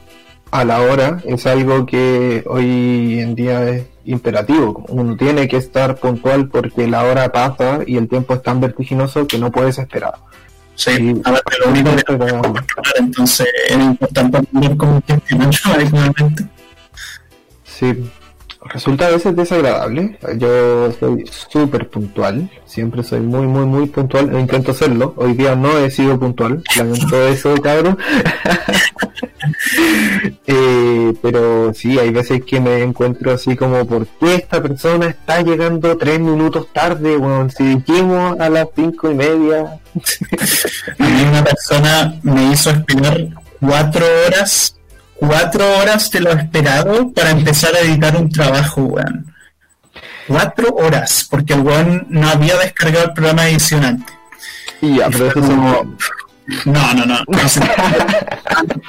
[0.51, 4.85] a la hora es algo que hoy en día es imperativo.
[4.87, 9.27] Uno tiene que estar puntual porque la hora pasa y el tiempo es tan vertiginoso
[9.27, 10.13] que no puedes esperar.
[10.75, 15.49] Sí, a ver, lo único que entonces es importante aprender cómo gestionar.
[17.65, 18.09] Sí,
[18.65, 20.17] resulta a veces desagradable.
[20.37, 24.35] Yo soy súper puntual, siempre soy muy, muy, muy puntual.
[24.35, 25.13] E intento serlo.
[25.17, 27.97] Hoy día no he sido puntual, lamento eso, cabrón.
[30.47, 35.41] eh, pero sí, hay veces que me encuentro así como, ¿por qué esta persona está
[35.41, 37.17] llegando tres minutos tarde?
[37.17, 39.79] Bueno, si dijimos a las cinco y media.
[40.99, 43.27] a mí una persona me hizo esperar
[43.59, 44.78] cuatro horas
[45.19, 49.33] cuatro horas de lo esperado para empezar a editar un trabajo, weón.
[50.27, 54.15] Cuatro horas, porque el weón no había descargado el programa de edición antes.
[54.81, 55.95] Y ya, pero eso como...
[56.65, 57.19] No, no, no.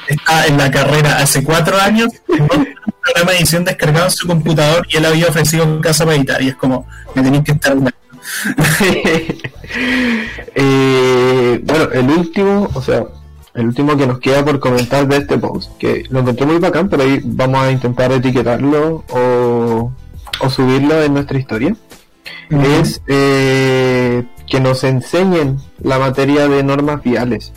[0.08, 4.86] está en la carrera hace cuatro años, un programa de edición descargado en su computador
[4.88, 6.40] y él había ofrecido casa para editar.
[6.40, 7.76] Y es como, me tenéis que estar
[10.54, 13.04] eh, bueno, el último, o sea,
[13.54, 16.88] el último que nos queda por comentar de este post, que lo encontré muy bacán,
[16.88, 19.92] pero ahí vamos a intentar etiquetarlo o,
[20.48, 21.76] subirlo en nuestra historia,
[22.50, 27.52] es eh, que nos enseñen la materia de normas viales,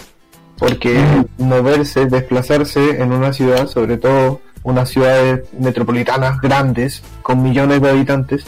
[0.57, 0.99] porque
[1.37, 8.45] moverse, desplazarse en una ciudad, sobre todo unas ciudades metropolitanas grandes, con millones de habitantes,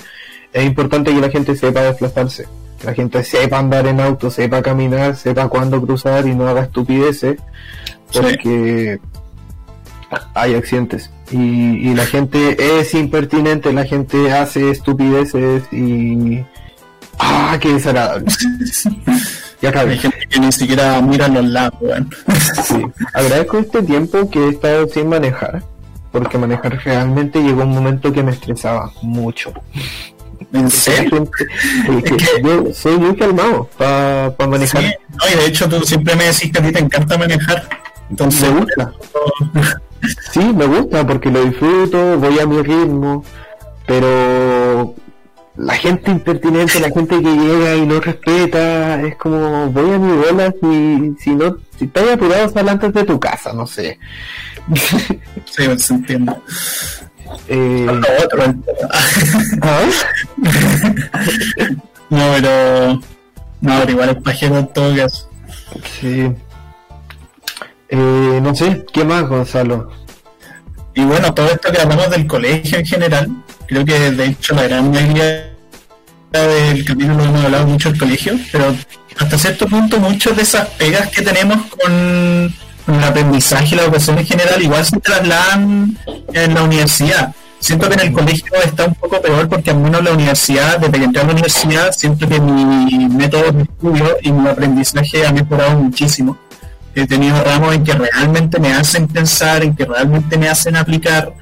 [0.54, 2.48] es importante que la gente sepa desplazarse
[2.86, 7.38] la gente sepa andar en auto, sepa caminar, sepa cuándo cruzar y no haga estupideces,
[8.14, 9.00] porque
[10.34, 11.10] hay accidentes.
[11.32, 16.46] Y, la gente es impertinente, la gente hace estupideces y...
[17.18, 18.26] ¡Ah, qué desagradable!
[19.62, 21.80] ya Hay gente que ni siquiera mira los lados,
[22.64, 22.86] sí.
[23.14, 25.64] Agradezco este tiempo que he estado sin manejar,
[26.12, 29.52] porque manejar realmente llegó un momento que me estresaba mucho.
[30.54, 31.30] ¿En serio?
[32.44, 34.84] yo soy muy calmado para manejar.
[34.84, 37.68] no, y de hecho tú siempre me decís que a ti te encanta manejar.
[38.10, 38.94] Entonces, me gusta.
[40.32, 43.24] sí, me gusta porque lo disfruto, voy a mi ritmo,
[43.86, 44.96] pero
[45.58, 50.12] la gente impertinente, la gente que llega y no respeta, es como voy a mi
[50.18, 53.98] bola si, si no, si estás apurado sal antes de tu casa, no sé.
[55.46, 56.34] sí, se entiende.
[57.48, 57.88] Eh...
[62.10, 63.02] No, pero.
[63.62, 65.30] No, pero igual es pajero en todo caso.
[66.00, 66.32] Sí.
[67.90, 69.92] Eh, no sé, ¿qué más, Gonzalo?
[70.94, 73.30] Y bueno, todo esto que hablamos del colegio en general,
[73.68, 75.52] creo que de hecho la gran mayoría
[76.32, 78.74] del capítulo hemos hablado mucho del colegio, pero
[79.18, 82.54] hasta cierto punto muchas de esas pegas que tenemos con
[82.88, 85.98] el aprendizaje y la educación en general igual se trasladan
[86.34, 87.34] en la universidad.
[87.60, 91.00] Siento que en el colegio está un poco peor porque al menos la universidad, desde
[91.00, 95.32] que entré a la universidad, siento que mi método de estudio y mi aprendizaje ha
[95.32, 96.38] mejorado muchísimo.
[96.94, 101.34] He tenido ramos en que realmente me hacen pensar, en que realmente me hacen aplicar.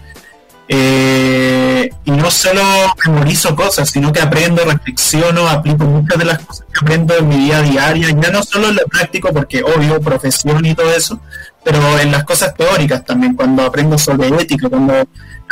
[0.76, 2.64] Eh, y no solo
[3.06, 7.36] memorizo cosas, sino que aprendo, reflexiono, aplico muchas de las cosas que aprendo en mi
[7.36, 11.20] vida diaria, ya no solo en lo práctico, porque obvio, profesión y todo eso,
[11.64, 14.96] pero en las cosas teóricas también, cuando aprendo sobre ética, cuando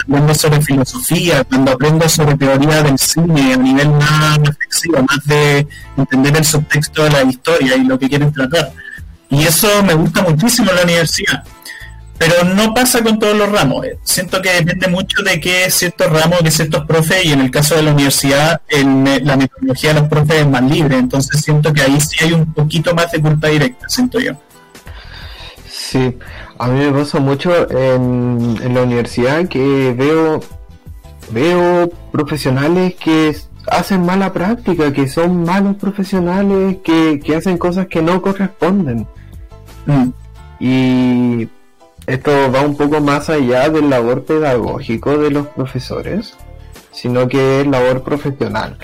[0.03, 5.67] aprendo sobre filosofía, cuando aprendo sobre teoría del cine a nivel más reflexivo, más de
[5.97, 8.71] entender el subtexto de la historia y lo que quieren tratar.
[9.29, 11.43] Y eso me gusta muchísimo en la universidad.
[12.21, 13.83] Pero no pasa con todos los ramos.
[13.83, 13.97] Eh.
[14.03, 17.73] Siento que depende mucho de qué ciertos ramos, de ciertos profes, y en el caso
[17.75, 20.99] de la universidad, la metodología de los profes es más libre.
[20.99, 24.33] Entonces siento que ahí sí hay un poquito más de culpa directa, siento yo.
[25.67, 26.15] Sí,
[26.59, 30.41] a mí me pasa mucho en, la universidad que veo,
[31.31, 38.03] veo profesionales que hacen mala práctica, que son malos profesionales, que, que hacen cosas que
[38.03, 39.07] no corresponden.
[39.87, 40.09] Mm.
[40.59, 41.49] Y
[42.07, 46.35] esto va un poco más allá del labor pedagógico de los profesores,
[46.91, 48.77] sino que es labor profesional.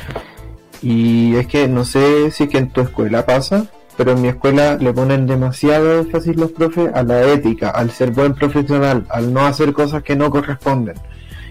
[0.82, 3.66] Y es que no sé si que en tu escuela pasa,
[3.98, 8.12] pero en mi escuela le ponen demasiado énfasis los profes a la ética, al ser
[8.12, 10.96] buen profesional, al no hacer cosas que no corresponden.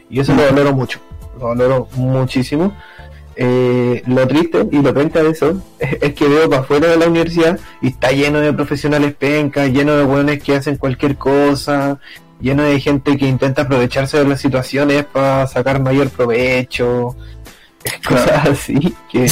[0.09, 1.01] Y eso lo valoro mucho,
[1.39, 2.73] lo valoro muchísimo
[3.39, 7.07] eh, lo triste y lo penta de eso es, que veo para afuera de la
[7.07, 11.99] universidad y está lleno de profesionales pencas, lleno de buenos que hacen cualquier cosa,
[12.41, 17.15] lleno de gente que intenta aprovecharse de las situaciones para sacar mayor provecho,
[18.09, 19.27] cosas así que,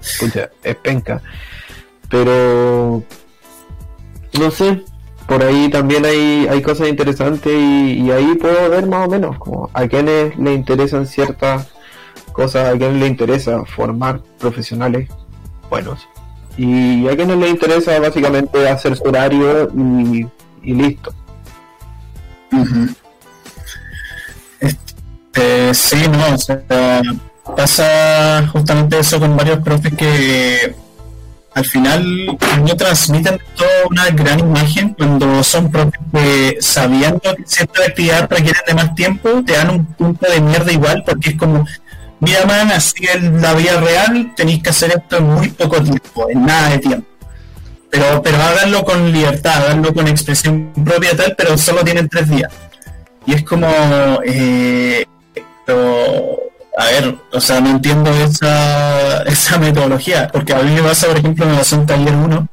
[0.00, 1.20] escucha, es penca.
[2.08, 3.02] Pero,
[4.38, 4.82] no sé,
[5.26, 9.68] por ahí también hay, hay cosas interesantes y, ahí puedo ver más o menos como
[9.74, 11.68] a quienes le interesan ciertas
[12.36, 15.08] cosas, a quienes le interesa formar profesionales
[15.70, 16.06] buenos.
[16.56, 19.70] Y a quienes le interesa básicamente hacer su horario
[20.62, 21.12] y, listo.
[24.60, 30.74] este, sí, no, pasa justamente eso con varios profes que
[31.56, 32.26] al final
[32.66, 34.94] no transmiten toda una gran imagen.
[34.94, 39.84] Cuando son profes que sabiendo que cierta actividad requiere de más tiempo, te dan un
[39.86, 41.64] punto de mierda igual porque es como,
[42.20, 46.28] mira man, así en la vida real tenéis que hacer esto en muy poco tiempo,
[46.30, 47.08] en nada de tiempo.
[47.90, 52.52] Pero, pero háganlo con libertad, háganlo con expresión propia tal, pero solo tienen tres días.
[53.26, 53.68] Y es como,
[54.24, 55.04] eh,
[56.76, 61.18] a ver, o sea, no entiendo esa, esa metodología, porque a mí me pasa, por
[61.18, 62.48] ejemplo, me pasó un taller 1,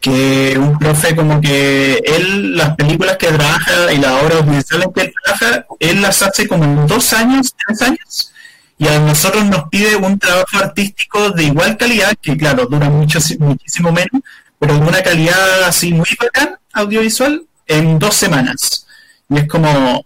[0.00, 5.00] que un profe como que él, las películas que trabaja y las obras audiovisuales que
[5.02, 8.32] él trabaja, él las hace como en dos años, tres años,
[8.80, 13.18] y a nosotros nos pide un trabajo artístico de igual calidad, que claro, dura mucho,
[13.38, 14.22] muchísimo menos,
[14.58, 18.86] pero de una calidad así muy bacán, audiovisual, en dos semanas.
[19.28, 20.02] Y es como,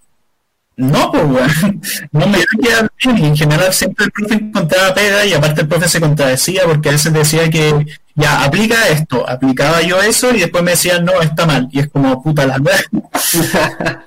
[0.75, 1.83] no, pues, weón.
[2.11, 3.25] No me quedar bien.
[3.25, 6.93] En general, siempre el profe encontraba pega y aparte el profe se contradecía porque a
[6.93, 11.47] veces decía que ya aplica esto, aplicaba yo eso y después me decían no, está
[11.47, 11.69] mal.
[11.71, 12.81] Y es como puta la verdad.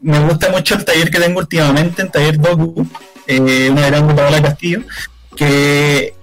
[0.00, 2.88] me gusta mucho el taller que tengo últimamente, en taller Doku,
[3.26, 4.82] eh, una gran Paola Castillo,
[5.36, 6.14] que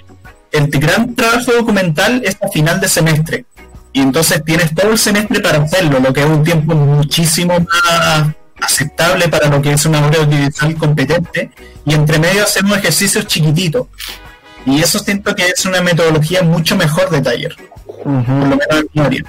[0.51, 3.45] el gran trabajo documental es a final de semestre.
[3.93, 8.33] Y entonces tienes todo el semestre para hacerlo, lo que es un tiempo muchísimo más
[8.61, 11.51] aceptable para lo que es una obra audiovisual competente
[11.85, 13.87] y entre medio hacemos ejercicios chiquititos.
[14.65, 19.25] Y eso siento que es una metodología mucho mejor de taller, por lo menos en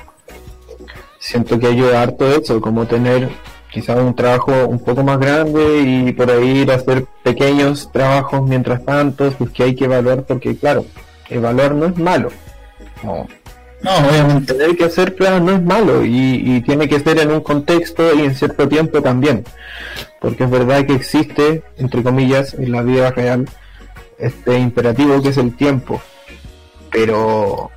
[1.18, 3.30] Siento que ayuda harto eso, como tener
[3.72, 8.42] quizás un trabajo un poco más grande y por ahí ir a hacer pequeños trabajos
[8.46, 10.84] mientras tanto, pues que hay que evaluar porque claro,
[11.28, 12.28] evaluar no es malo.
[13.02, 13.26] No,
[13.82, 14.54] no, obviamente.
[14.54, 18.20] Tener que hacer pruebas no es malo y, tiene que ser en un contexto y
[18.20, 19.44] en cierto tiempo también.
[20.20, 23.48] Porque es verdad que existe, entre comillas, en la vida real,
[24.18, 26.00] este imperativo que es el tiempo.
[26.90, 27.70] Pero,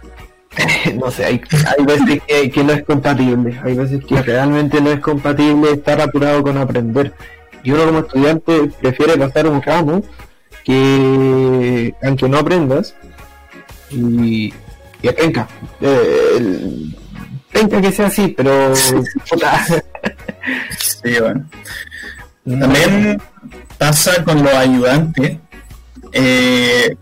[0.96, 1.42] no sé, hay,
[1.78, 3.60] hay veces que, no es compatible.
[3.64, 7.14] Hay veces que realmente no es compatible estar apurado con aprender.
[7.64, 10.04] Y uno como estudiante prefiere pasar un ramo
[10.64, 12.96] que, aunque no aprendas,
[13.90, 14.54] y,
[15.02, 15.48] y penca.
[15.82, 16.92] Eh,
[17.52, 18.76] penca que sea así, pero.
[20.78, 21.46] sí, bueno.
[22.46, 23.22] También
[23.78, 25.38] pasa con los ayudantes.
[26.12, 26.96] Eh,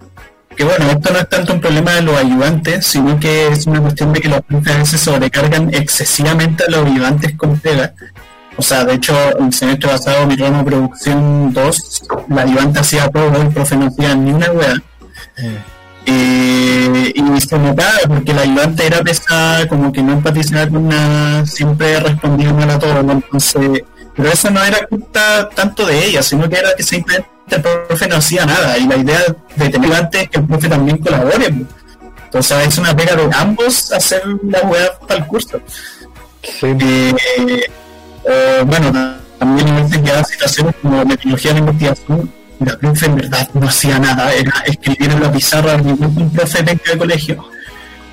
[0.55, 3.81] que bueno, esto no es tanto un problema de los ayudantes, sino que es una
[3.81, 7.93] cuestión de que los profes a veces sobrecargan excesivamente a los ayudantes con pega.
[8.55, 13.41] O sea, de hecho, el semestre pasado, mi ramo producción 2, la ayudante hacía todo,
[13.41, 14.75] el profe no hacía ni una wea.
[15.37, 15.57] Eh.
[16.05, 21.45] Eh, y se notaba porque el ayudante era pesada, como que no empatizaba con nada,
[21.45, 23.83] siempre respondía mal a todo, entonces,
[24.15, 28.07] pero eso no era culpa tanto de ella, sino que era que simplemente el profe
[28.07, 29.21] no hacía nada, y la idea
[29.55, 31.53] de tener antes es que el profe también colabore,
[32.25, 35.61] entonces es una pega de ambos hacer la web para el curso.
[36.61, 37.13] Eh,
[38.25, 38.91] eh, bueno,
[39.37, 43.99] también a veces ya situaciones como metodología de investigación la profe en verdad no hacía
[43.99, 47.43] nada, era escribir en la pizarra un profe de colegio.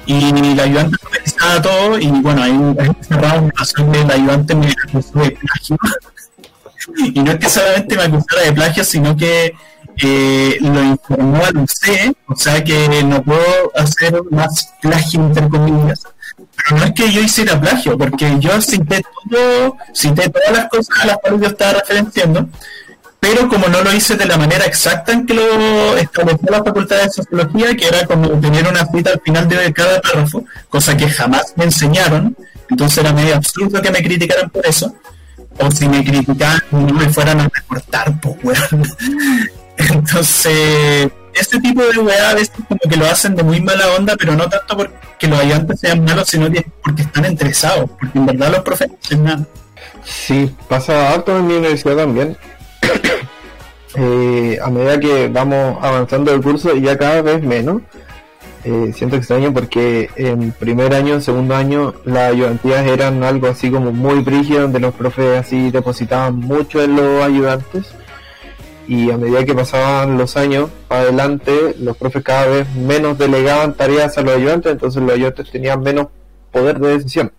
[0.06, 2.58] Y la ayudante organizaba todo y bueno, ahí
[3.00, 5.78] cerrado una razón de la ayudante me acusó de plagio.
[6.96, 9.54] Y no es que solamente me acusara de plagio, sino que
[10.02, 15.48] eh, lo informó al UC, o sea que no puedo hacer más plagio entre.
[15.48, 20.98] Pero no es que yo hiciera plagio, porque yo cité todo, cité todas las cosas
[21.00, 22.48] a las cuales yo estaba referenciando,
[23.18, 27.02] pero como no lo hice de la manera exacta en que lo estableció la Facultad
[27.02, 31.08] de Sociología, que era como tener una cita al final de cada párrafo, cosa que
[31.08, 32.36] jamás me enseñaron,
[32.70, 34.94] entonces era medio absurdo que me criticaran por eso,
[35.60, 38.86] o si me criticaban no me fueran a recortar, pues weón.
[39.76, 44.14] Entonces, este tipo de weá a veces como que lo hacen de muy mala onda,
[44.18, 46.48] pero no tanto porque los ayudantes sean malos, sino
[46.82, 49.46] porque están interesados, porque en verdad los profesores nada.
[50.04, 52.36] Sí, pasa alto en mi universidad también
[53.94, 57.82] eh, a medida que vamos avanzando el curso y ya cada vez menos,
[58.64, 63.92] eh, siento extraño porque en primer año, segundo año, las ayudantías eran algo así como
[63.92, 67.94] muy brígido, donde los profes así depositaban mucho en los ayudantes.
[68.86, 73.74] Y a medida que pasaban los años para adelante, los profes cada vez menos delegaban
[73.74, 76.08] tareas a los ayudantes, entonces los ayudantes tenían menos
[76.50, 77.32] poder de decisión.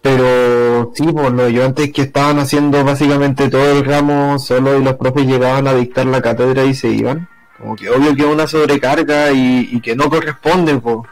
[0.00, 4.94] Pero sí, pues los ayudantes que estaban haciendo básicamente todo el ramo solo y los
[4.94, 7.28] profes llegaban a dictar la cátedra y se iban
[7.58, 11.06] como que obvio que es una sobrecarga y, que no corresponde, po.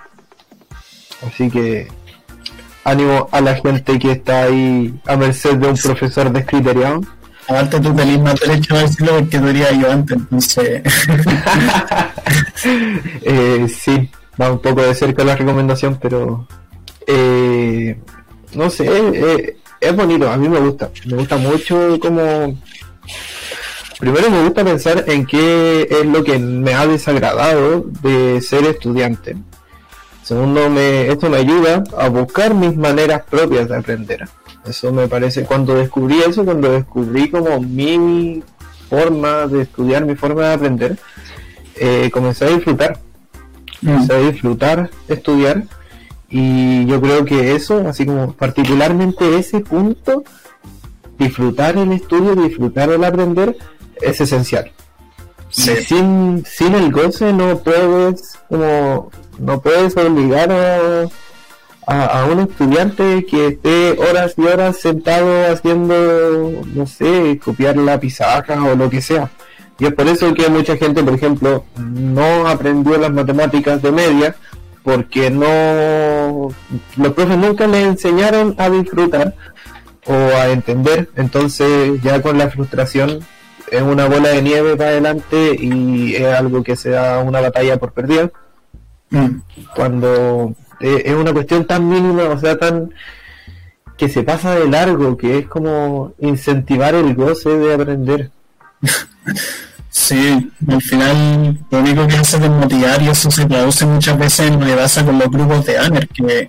[1.26, 1.88] Así que
[2.84, 7.00] ánimo a la gente que está ahí a merced de un profesor descriteriado.
[7.48, 10.82] Aparte tú tenés más derecho a decirlo porque lo diría yo antes, entonces...
[13.22, 16.46] eh, sí, va un poco de cerca la recomendación, pero...
[17.06, 17.98] Eh,
[18.54, 20.90] no sé, eh, es bonito, a mí me gusta.
[21.06, 22.56] Me gusta mucho como
[24.02, 29.36] Primero me gusta pensar en qué es lo que me ha desagradado de ser estudiante.
[30.24, 34.28] Segundo, me, esto me ayuda a buscar mis maneras propias de aprender.
[34.66, 38.42] Eso me parece, cuando descubrí eso, cuando descubrí como mi
[38.90, 40.98] forma de estudiar, mi forma de aprender,
[41.76, 42.98] eh, comencé a disfrutar.
[43.78, 45.62] Comencé a disfrutar estudiar
[46.28, 50.24] y yo creo que eso, así como particularmente ese punto,
[51.20, 53.56] disfrutar el estudio, disfrutar el aprender,
[54.02, 54.72] es esencial.
[55.50, 61.08] Sin, sin el goce no puedes como no puedes obligar a,
[61.86, 68.62] a, un estudiante que esté horas y horas sentado haciendo, no sé, copiar la pizarra
[68.64, 69.30] o lo que sea.
[69.78, 74.36] Y es por eso que mucha gente, por ejemplo, no aprendió las matemáticas de media
[74.82, 76.48] porque no
[76.96, 79.34] los profes nunca le enseñaron a disfrutar
[80.06, 83.20] o a entender, entonces ya con la frustración
[83.72, 87.78] es una bola de nieve para adelante y es algo que se da una batalla
[87.78, 88.30] por perdida.
[89.10, 89.40] Mm.
[89.74, 92.92] Cuando es una cuestión tan mínima, o sea, tan
[93.96, 98.30] que se pasa de largo, que es como incentivar el goce de aprender.
[99.94, 104.48] Sí, al final lo único que hace es desmotivar y eso se traduce muchas veces
[104.48, 106.48] en lo que pasa con los grupos de ANER, que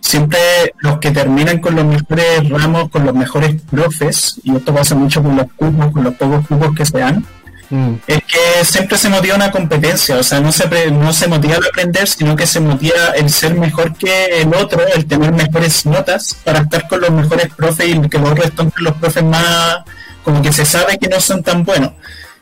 [0.00, 0.38] siempre
[0.78, 5.22] los que terminan con los mejores ramos, con los mejores profes, y esto pasa mucho
[5.22, 7.24] con los cupos, con los pocos cupos que se dan,
[7.70, 7.94] mm.
[8.06, 11.68] es que siempre se motiva una competencia, o sea, no se, no se motiva a
[11.68, 16.36] aprender, sino que se motiva el ser mejor que el otro, el tener mejores notas
[16.44, 19.78] para estar con los mejores profes y que los otros están con los profes más,
[20.22, 21.92] como que se sabe que no son tan buenos.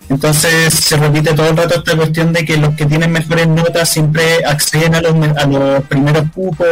[0.09, 3.89] Entonces se repite todo el rato esta cuestión de que los que tienen mejores notas
[3.89, 6.69] siempre acceden a los, a los primeros cupos,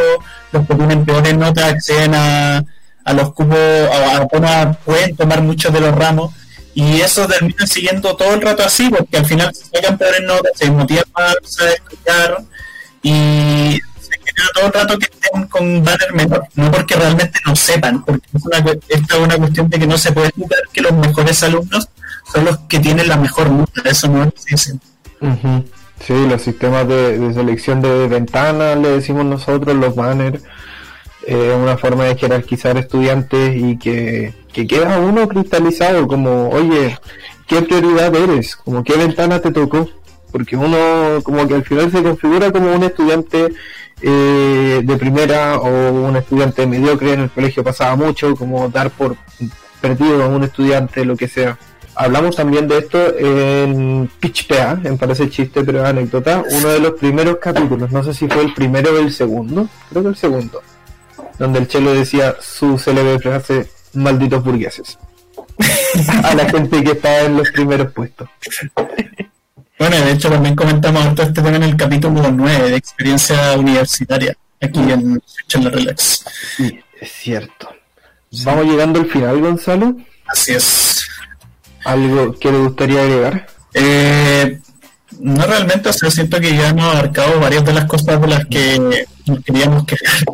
[0.52, 2.62] los que tienen peores notas acceden a,
[3.04, 6.34] a los cupos, a, pueden tomar muchos de los ramos.
[6.74, 10.52] Y eso termina siguiendo todo el rato así porque al final se sacan peores notas,
[10.54, 12.38] se motivan más a estudiar
[13.02, 17.54] y se queda todo el rato que estén con banner menor, no porque realmente no
[17.54, 18.58] sepan, porque es una,
[18.88, 21.88] esta es una cuestión de que no se puede jugar que los mejores alumnos
[22.32, 24.80] son los que tienen la mejor nota, eso no es dicen.
[26.00, 30.42] Sí, los sistemas de, selección de ventanas, le decimos nosotros, los banners,
[31.26, 36.98] eh, una forma de jerarquizar estudiantes y que, queda uno cristalizado como, oye,
[37.46, 38.56] ¿qué prioridad eres?
[38.56, 39.88] Como, ¿qué ventana te tocó?
[40.32, 43.52] Porque uno como que al final se configura como un estudiante
[44.00, 49.16] eh, de primera o un estudiante mediocre, en el colegio pasaba mucho, como dar por
[49.80, 51.58] perdido a un estudiante, lo que sea
[51.94, 54.10] hablamos también de esto en
[54.48, 58.42] PA, en Parece Chiste, pero anécdota, uno de los primeros capítulos, no sé si fue
[58.42, 60.62] el primero o el segundo, creo que el segundo,
[61.38, 64.98] donde el Chelo decía su célebre frase, malditos burgueses,
[66.24, 68.28] a la gente que estaba en los primeros puestos.
[69.78, 74.80] Bueno, de hecho también comentamos este tema en el capítulo 9 de experiencia universitaria, aquí
[74.80, 76.24] en Chelo Relax.
[76.56, 77.68] Sí, es cierto.
[78.44, 79.96] Vamos llegando al final, Gonzalo.
[80.26, 81.04] Así es.
[81.84, 83.46] ¿Algo que le gustaría agregar?
[83.74, 84.60] Eh,
[85.20, 88.46] no realmente, o sea, siento que ya hemos abarcado varias de las cosas de las
[88.46, 90.24] que nos queríamos quejar.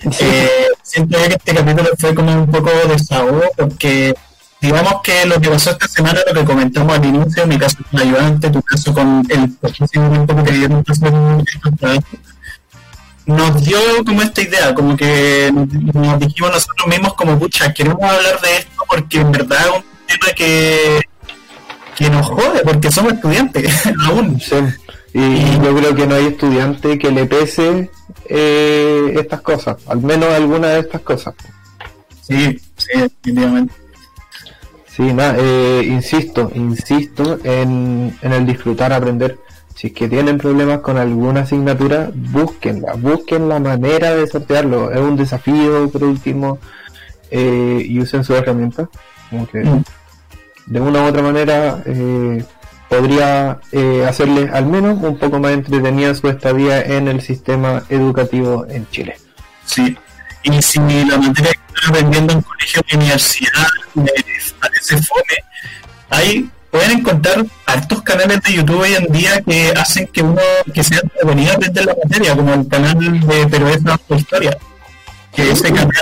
[0.20, 4.14] Eh, siento que este capítulo fue como un poco desahogo porque
[4.60, 8.00] digamos que lo que pasó esta semana, lo que comentamos al inicio, mi caso con
[8.00, 10.84] el ayudante, tu caso con el poquísimo que dieron
[13.28, 18.40] nos dio como esta idea, como que nos dijimos nosotros mismos como, pucha, queremos hablar
[18.40, 21.00] de esto porque en verdad es un tema que,
[21.96, 23.72] que nos jode, porque somos estudiantes
[24.06, 24.40] aún.
[25.14, 27.90] Y, yo creo que no hay estudiante que le pese
[28.26, 31.34] eh, estas cosas, al menos alguna de estas cosas.
[32.22, 33.74] Sí, sí, definitivamente.
[34.86, 39.38] Sí, nada, eh, insisto, insisto en, en el disfrutar, aprender.
[39.74, 44.90] si es que tienen problemas con alguna asignatura, búsquenla, busquen la manera de sortearlo.
[44.90, 46.58] Es un desafío, por último,
[47.30, 48.88] eh, y usen su herramienta.
[49.30, 49.82] Como que Mm.
[50.66, 52.44] de una u otra manera eh,
[52.88, 58.66] podría eh, hacerles al menos un poco más entretenida su estadía en el sistema educativo
[58.68, 59.16] en Chile.
[59.64, 59.96] Sí.
[60.42, 65.36] Y si la materia que están aprendiendo en colegio o universidad les parece fome,
[66.10, 70.40] ahí pueden encontrar hartos canales de YouTube hoy en día que hacen que uno
[70.72, 74.58] que sea entretenido aprender la materia, como el canal de Pero es nuestra historia.
[75.34, 75.92] Que ese canal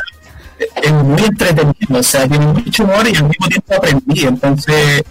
[0.58, 5.04] es muy entretenido, o sea, tiene mucho humor y al mismo tiempo aprendí, entonces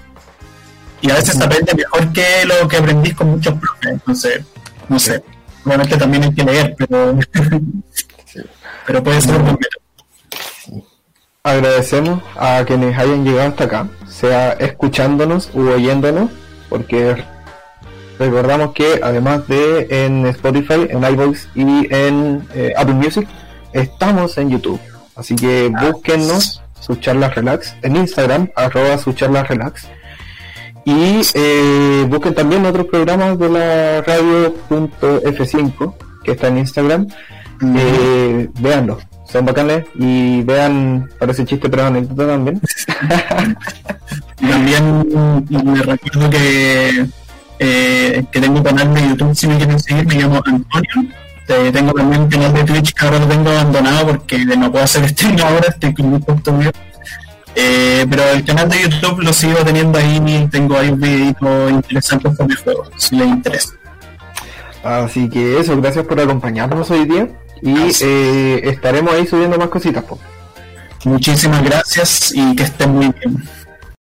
[1.01, 4.41] y a veces aprende mejor que lo que aprendís con muchos profes, entonces,
[4.89, 5.23] no sé,
[5.65, 7.19] obviamente también hay que leer, pero
[8.85, 10.83] pero puede ser un método.
[11.43, 16.31] Agradecemos a quienes hayan llegado hasta acá, sea escuchándonos u oyéndonos,
[16.69, 17.23] porque
[18.17, 23.27] recordamos que además de en Spotify, en iVoox y en eh, Apple Music,
[23.73, 24.79] estamos en YouTube.
[25.15, 29.87] Así que búsquennos, sus charlas relax, en Instagram, arroba sus charlas relax.
[30.85, 37.07] Y eh, busquen también otros programas de la radio.f5, que está en Instagram.
[37.77, 42.61] Eh, véanlo, son bacanes y vean, parece chiste pero anécdota también.
[44.35, 47.07] También me recuerdo que,
[47.59, 51.15] eh, que tengo un canal de YouTube, si me quieren seguir, me llamo Antonio.
[51.47, 54.83] Eh, tengo también un canal de Twitch que ahora lo tengo abandonado porque no puedo
[54.83, 56.71] hacer stream ahora, estoy con contenido.
[57.55, 61.69] Eh, pero el canal de YouTube lo sigo teniendo ahí y tengo ahí un videito
[61.69, 63.73] interesante sobre juegos, si les interesa.
[64.83, 67.29] Así que eso, gracias por acompañarnos hoy día
[67.61, 70.03] y eh, estaremos ahí subiendo más cositas.
[70.03, 70.19] po.
[71.05, 73.43] Muchísimas gracias y que estén muy bien.